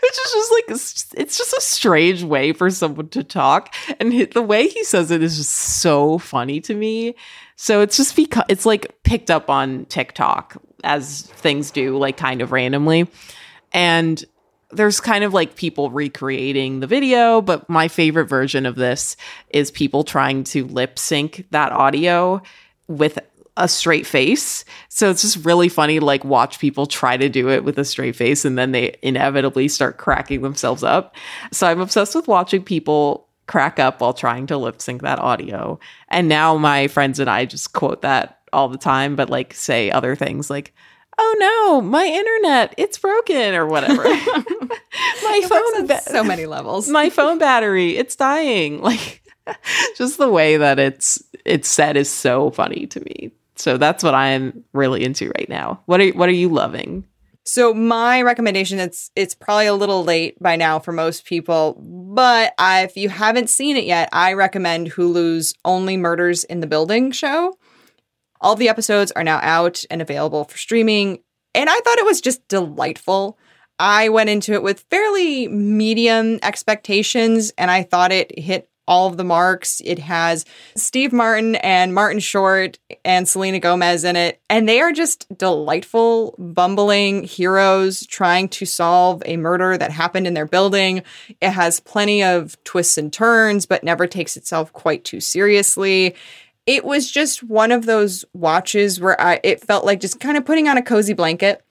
Which 0.02 0.12
is 0.12 0.32
just 0.32 0.52
like 0.52 0.64
it's 0.68 1.14
it's 1.16 1.38
just 1.38 1.52
a 1.52 1.60
strange 1.60 2.22
way 2.22 2.52
for 2.52 2.70
someone 2.70 3.08
to 3.10 3.24
talk, 3.24 3.74
and 4.00 4.12
the 4.32 4.42
way 4.42 4.68
he 4.68 4.84
says 4.84 5.10
it 5.10 5.22
is 5.22 5.36
just 5.36 5.52
so 5.52 6.18
funny 6.18 6.60
to 6.62 6.74
me. 6.74 7.14
So 7.56 7.80
it's 7.80 7.96
just 7.96 8.14
because 8.14 8.44
it's 8.48 8.66
like 8.66 9.02
picked 9.02 9.30
up 9.30 9.50
on 9.50 9.86
TikTok 9.86 10.56
as 10.84 11.22
things 11.22 11.70
do, 11.70 11.96
like 11.98 12.16
kind 12.16 12.42
of 12.42 12.52
randomly, 12.52 13.08
and 13.72 14.24
there's 14.70 15.00
kind 15.00 15.24
of 15.24 15.32
like 15.32 15.56
people 15.56 15.90
recreating 15.90 16.80
the 16.80 16.86
video, 16.86 17.40
but 17.40 17.68
my 17.68 17.88
favorite 17.88 18.26
version 18.26 18.66
of 18.66 18.74
this 18.74 19.16
is 19.50 19.70
people 19.70 20.04
trying 20.04 20.44
to 20.44 20.66
lip 20.66 20.98
sync 20.98 21.46
that 21.50 21.72
audio 21.72 22.42
with 22.88 23.18
a 23.56 23.68
straight 23.68 24.06
face. 24.06 24.64
So 24.88 25.10
it's 25.10 25.22
just 25.22 25.44
really 25.44 25.68
funny 25.68 25.98
to 25.98 26.04
like 26.04 26.24
watch 26.24 26.58
people 26.58 26.86
try 26.86 27.16
to 27.16 27.28
do 27.28 27.48
it 27.48 27.64
with 27.64 27.78
a 27.78 27.84
straight 27.84 28.16
face 28.16 28.44
and 28.44 28.58
then 28.58 28.72
they 28.72 28.96
inevitably 29.02 29.68
start 29.68 29.96
cracking 29.96 30.42
themselves 30.42 30.82
up. 30.82 31.16
So 31.52 31.66
I'm 31.66 31.80
obsessed 31.80 32.14
with 32.14 32.28
watching 32.28 32.62
people 32.62 33.25
crack 33.46 33.78
up 33.78 34.00
while 34.00 34.12
trying 34.12 34.46
to 34.46 34.56
lip 34.56 34.80
sync 34.80 35.02
that 35.02 35.18
audio. 35.18 35.78
And 36.08 36.28
now 36.28 36.56
my 36.56 36.88
friends 36.88 37.20
and 37.20 37.30
I 37.30 37.44
just 37.44 37.72
quote 37.72 38.02
that 38.02 38.40
all 38.52 38.68
the 38.68 38.78
time, 38.78 39.16
but 39.16 39.30
like 39.30 39.54
say 39.54 39.90
other 39.90 40.16
things 40.16 40.50
like, 40.50 40.74
oh 41.18 41.36
no, 41.38 41.80
my 41.80 42.04
internet, 42.04 42.74
it's 42.76 42.98
broken 42.98 43.54
or 43.54 43.66
whatever. 43.66 44.02
my 44.04 45.42
phone, 45.48 45.86
ba- 45.86 46.02
so 46.02 46.24
many 46.24 46.46
levels. 46.46 46.88
my 46.88 47.10
phone 47.10 47.38
battery, 47.38 47.96
it's 47.96 48.16
dying. 48.16 48.82
Like 48.86 49.22
just 49.96 50.18
the 50.18 50.28
way 50.28 50.56
that 50.56 50.80
it's 50.80 51.22
it's 51.44 51.68
said 51.68 51.96
is 51.96 52.10
so 52.10 52.50
funny 52.50 52.86
to 52.88 53.00
me. 53.00 53.30
So 53.54 53.78
that's 53.78 54.02
what 54.02 54.14
I'm 54.14 54.64
really 54.72 55.04
into 55.04 55.30
right 55.38 55.48
now. 55.48 55.80
What 55.86 56.00
are 56.00 56.08
what 56.10 56.28
are 56.28 56.32
you 56.32 56.48
loving? 56.48 57.04
So 57.48 57.72
my 57.72 58.22
recommendation 58.22 58.80
it's 58.80 59.12
it's 59.14 59.36
probably 59.36 59.66
a 59.66 59.74
little 59.74 60.02
late 60.02 60.36
by 60.42 60.56
now 60.56 60.80
for 60.80 60.90
most 60.90 61.24
people, 61.24 61.74
but 61.80 62.52
if 62.58 62.96
you 62.96 63.08
haven't 63.08 63.50
seen 63.50 63.76
it 63.76 63.84
yet, 63.84 64.08
I 64.12 64.32
recommend 64.32 64.90
Hulu's 64.90 65.54
Only 65.64 65.96
Murders 65.96 66.42
in 66.42 66.58
the 66.58 66.66
Building 66.66 67.12
show. 67.12 67.56
All 68.40 68.56
the 68.56 68.68
episodes 68.68 69.12
are 69.12 69.22
now 69.22 69.38
out 69.42 69.84
and 69.90 70.02
available 70.02 70.42
for 70.42 70.58
streaming, 70.58 71.20
and 71.54 71.70
I 71.70 71.78
thought 71.84 71.98
it 71.98 72.04
was 72.04 72.20
just 72.20 72.46
delightful. 72.48 73.38
I 73.78 74.08
went 74.08 74.28
into 74.28 74.52
it 74.54 74.64
with 74.64 74.84
fairly 74.90 75.46
medium 75.46 76.40
expectations 76.42 77.52
and 77.56 77.70
I 77.70 77.84
thought 77.84 78.10
it 78.10 78.36
hit 78.36 78.68
all 78.88 79.08
of 79.08 79.16
the 79.16 79.24
marks. 79.24 79.80
It 79.84 79.98
has 79.98 80.44
Steve 80.76 81.12
Martin 81.12 81.56
and 81.56 81.94
Martin 81.94 82.20
Short 82.20 82.78
and 83.04 83.28
Selena 83.28 83.58
Gomez 83.58 84.04
in 84.04 84.16
it. 84.16 84.40
And 84.48 84.68
they 84.68 84.80
are 84.80 84.92
just 84.92 85.26
delightful, 85.36 86.34
bumbling 86.38 87.24
heroes 87.24 88.06
trying 88.06 88.48
to 88.50 88.66
solve 88.66 89.22
a 89.26 89.36
murder 89.36 89.76
that 89.76 89.90
happened 89.90 90.26
in 90.26 90.34
their 90.34 90.46
building. 90.46 91.02
It 91.40 91.50
has 91.50 91.80
plenty 91.80 92.22
of 92.22 92.62
twists 92.64 92.98
and 92.98 93.12
turns, 93.12 93.66
but 93.66 93.84
never 93.84 94.06
takes 94.06 94.36
itself 94.36 94.72
quite 94.72 95.04
too 95.04 95.20
seriously. 95.20 96.14
It 96.66 96.84
was 96.84 97.10
just 97.10 97.42
one 97.42 97.70
of 97.72 97.86
those 97.86 98.24
watches 98.32 99.00
where 99.00 99.20
I 99.20 99.40
it 99.44 99.64
felt 99.64 99.84
like 99.84 100.00
just 100.00 100.18
kind 100.18 100.36
of 100.36 100.44
putting 100.44 100.68
on 100.68 100.78
a 100.78 100.82
cozy 100.82 101.12
blanket 101.12 101.62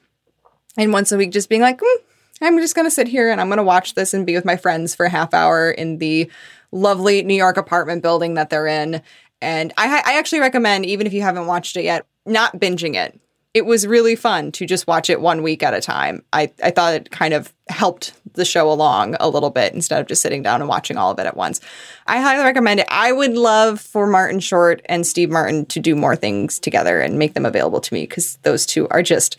and 0.78 0.94
once 0.94 1.12
a 1.12 1.18
week 1.18 1.32
just 1.32 1.50
being 1.50 1.62
like, 1.62 1.80
mm, 1.80 1.96
I'm 2.42 2.58
just 2.60 2.76
going 2.76 2.86
to 2.86 2.92
sit 2.92 3.08
here 3.08 3.32
and 3.32 3.40
I'm 3.40 3.48
going 3.48 3.58
to 3.58 3.64
watch 3.64 3.94
this 3.94 4.14
and 4.14 4.26
be 4.26 4.36
with 4.36 4.46
my 4.46 4.58
friends 4.58 4.94
for 4.94 5.06
a 5.06 5.10
half 5.10 5.34
hour 5.34 5.72
in 5.72 6.00
the 6.00 6.30
lovely 6.72 7.24
New 7.24 7.36
York 7.36 7.58
apartment 7.58 8.02
building 8.02 8.34
that 8.34 8.50
they're 8.50 8.68
in. 8.68 9.02
And 9.42 9.74
I, 9.78 10.02
I 10.06 10.18
actually 10.18 10.40
recommend, 10.40 10.86
even 10.86 11.08
if 11.08 11.14
you 11.14 11.22
haven't 11.22 11.48
watched 11.48 11.78
it 11.78 11.84
yet, 11.84 12.06
not 12.26 12.60
binging 12.60 12.96
it. 12.96 13.20
It 13.54 13.66
was 13.66 13.88
really 13.88 14.18
fun 14.18 14.52
to 14.54 14.66
just 14.66 14.86
watch 14.86 15.10
it 15.10 15.22
one 15.22 15.42
week 15.42 15.64
at 15.64 15.74
a 15.74 15.80
time. 15.80 16.26
I, 16.34 16.52
I 16.62 16.72
thought 16.72 16.94
it 16.94 17.10
kind 17.10 17.34
of 17.34 17.54
helped 17.70 18.14
the 18.34 18.44
show 18.44 18.70
along 18.70 19.16
a 19.22 19.30
little 19.30 19.50
bit 19.50 19.74
instead 19.74 20.02
of 20.02 20.08
just 20.08 20.22
sitting 20.22 20.44
down 20.44 20.60
and 20.60 20.68
watching 20.68 20.98
all 20.98 21.10
of 21.10 21.20
it 21.20 21.26
at 21.26 21.38
once. 21.38 21.62
I 22.06 22.20
highly 22.20 22.44
recommend 22.44 22.82
it. 22.82 22.88
I 22.90 23.14
would 23.14 23.34
love 23.34 23.80
for 23.80 24.08
Martin 24.08 24.42
Short 24.42 24.82
and 24.88 25.08
Steve 25.08 25.30
Martin 25.30 25.66
to 25.68 25.80
do 25.80 25.96
more 25.96 26.18
things 26.18 26.60
together 26.60 27.00
and 27.00 27.18
make 27.18 27.34
them 27.34 27.46
available 27.46 27.80
to 27.80 27.94
me 27.94 28.02
because 28.02 28.36
those 28.42 28.66
two 28.66 28.90
are 28.90 29.02
just 29.02 29.38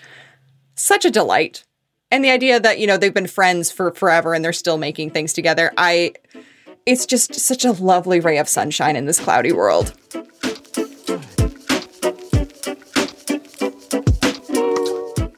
such 0.76 1.04
a 1.04 1.10
delight. 1.10 1.65
And 2.10 2.24
the 2.24 2.30
idea 2.30 2.60
that, 2.60 2.78
you 2.78 2.86
know, 2.86 2.96
they've 2.96 3.12
been 3.12 3.26
friends 3.26 3.70
for 3.70 3.92
forever 3.92 4.32
and 4.32 4.44
they're 4.44 4.52
still 4.52 4.78
making 4.78 5.10
things 5.10 5.32
together. 5.32 5.72
I 5.76 6.12
it's 6.86 7.04
just 7.04 7.34
such 7.34 7.64
a 7.64 7.72
lovely 7.72 8.20
ray 8.20 8.38
of 8.38 8.48
sunshine 8.48 8.94
in 8.94 9.06
this 9.06 9.18
cloudy 9.18 9.52
world. 9.52 9.92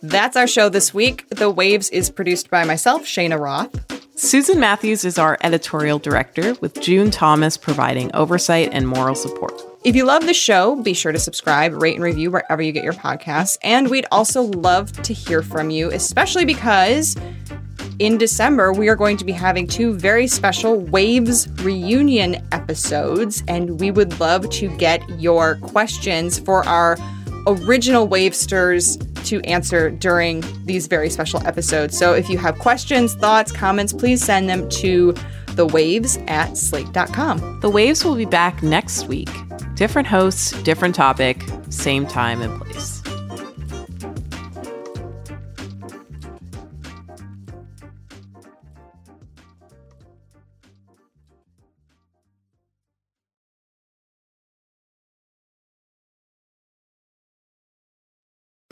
That's 0.02 0.36
our 0.36 0.46
show 0.46 0.68
this 0.68 0.92
week. 0.92 1.26
The 1.30 1.50
Waves 1.50 1.88
is 1.90 2.10
produced 2.10 2.50
by 2.50 2.64
myself, 2.64 3.02
Shayna 3.02 3.38
Roth. 3.38 4.18
Susan 4.18 4.58
Matthews 4.58 5.04
is 5.04 5.18
our 5.18 5.38
editorial 5.42 5.98
director, 5.98 6.54
with 6.60 6.80
June 6.80 7.10
Thomas 7.10 7.56
providing 7.56 8.10
oversight 8.14 8.70
and 8.72 8.88
moral 8.88 9.14
support. 9.14 9.67
If 9.85 9.95
you 9.95 10.05
love 10.05 10.26
the 10.26 10.35
show, 10.35 10.74
be 10.83 10.93
sure 10.93 11.12
to 11.12 11.20
subscribe, 11.20 11.81
rate, 11.81 11.95
and 11.95 12.03
review 12.03 12.33
wherever 12.33 12.61
you 12.61 12.72
get 12.72 12.83
your 12.83 12.95
podcasts. 12.95 13.57
And 13.62 13.89
we'd 13.89 14.07
also 14.11 14.43
love 14.43 14.93
to 15.03 15.14
hear 15.14 15.41
from 15.41 15.70
you, 15.70 15.91
especially 15.91 16.45
because 16.45 17.16
in 18.01 18.18
December, 18.18 18.72
we 18.72 18.89
are 18.89 18.97
going 18.97 19.16
to 19.16 19.24
be 19.24 19.33
having 19.33 19.68
two 19.68 19.93
very 19.95 20.26
special 20.26 20.81
Waves 20.81 21.49
reunion 21.62 22.45
episodes, 22.51 23.45
and 23.47 23.79
we 23.79 23.93
would 23.93 24.18
love 24.18 24.51
to 24.51 24.68
get 24.79 25.01
your 25.18 25.57
questions 25.59 26.41
for 26.41 26.66
our 26.66 26.99
original 27.47 28.09
Wavesters 28.09 28.97
to 29.26 29.41
answer 29.43 29.91
during 29.91 30.43
these 30.64 30.87
very 30.87 31.09
special 31.09 31.45
episodes. 31.47 31.97
So 31.97 32.14
if 32.14 32.29
you 32.29 32.37
have 32.39 32.59
questions, 32.59 33.14
thoughts, 33.14 33.53
comments, 33.53 33.93
please 33.93 34.24
send 34.24 34.49
them 34.49 34.68
to 34.70 35.14
the 35.55 35.66
waves 35.66 36.18
at 36.26 36.57
slate.com. 36.57 37.61
The 37.61 37.70
Waves 37.70 38.05
will 38.05 38.16
be 38.16 38.26
back 38.26 38.62
next 38.62 39.07
week. 39.07 39.29
Different 39.79 40.09
hosts, 40.09 40.61
different 40.62 40.97
topic, 40.97 41.45
same 41.70 42.05
time 42.05 42.43
and 42.43 42.61
place. 42.61 42.97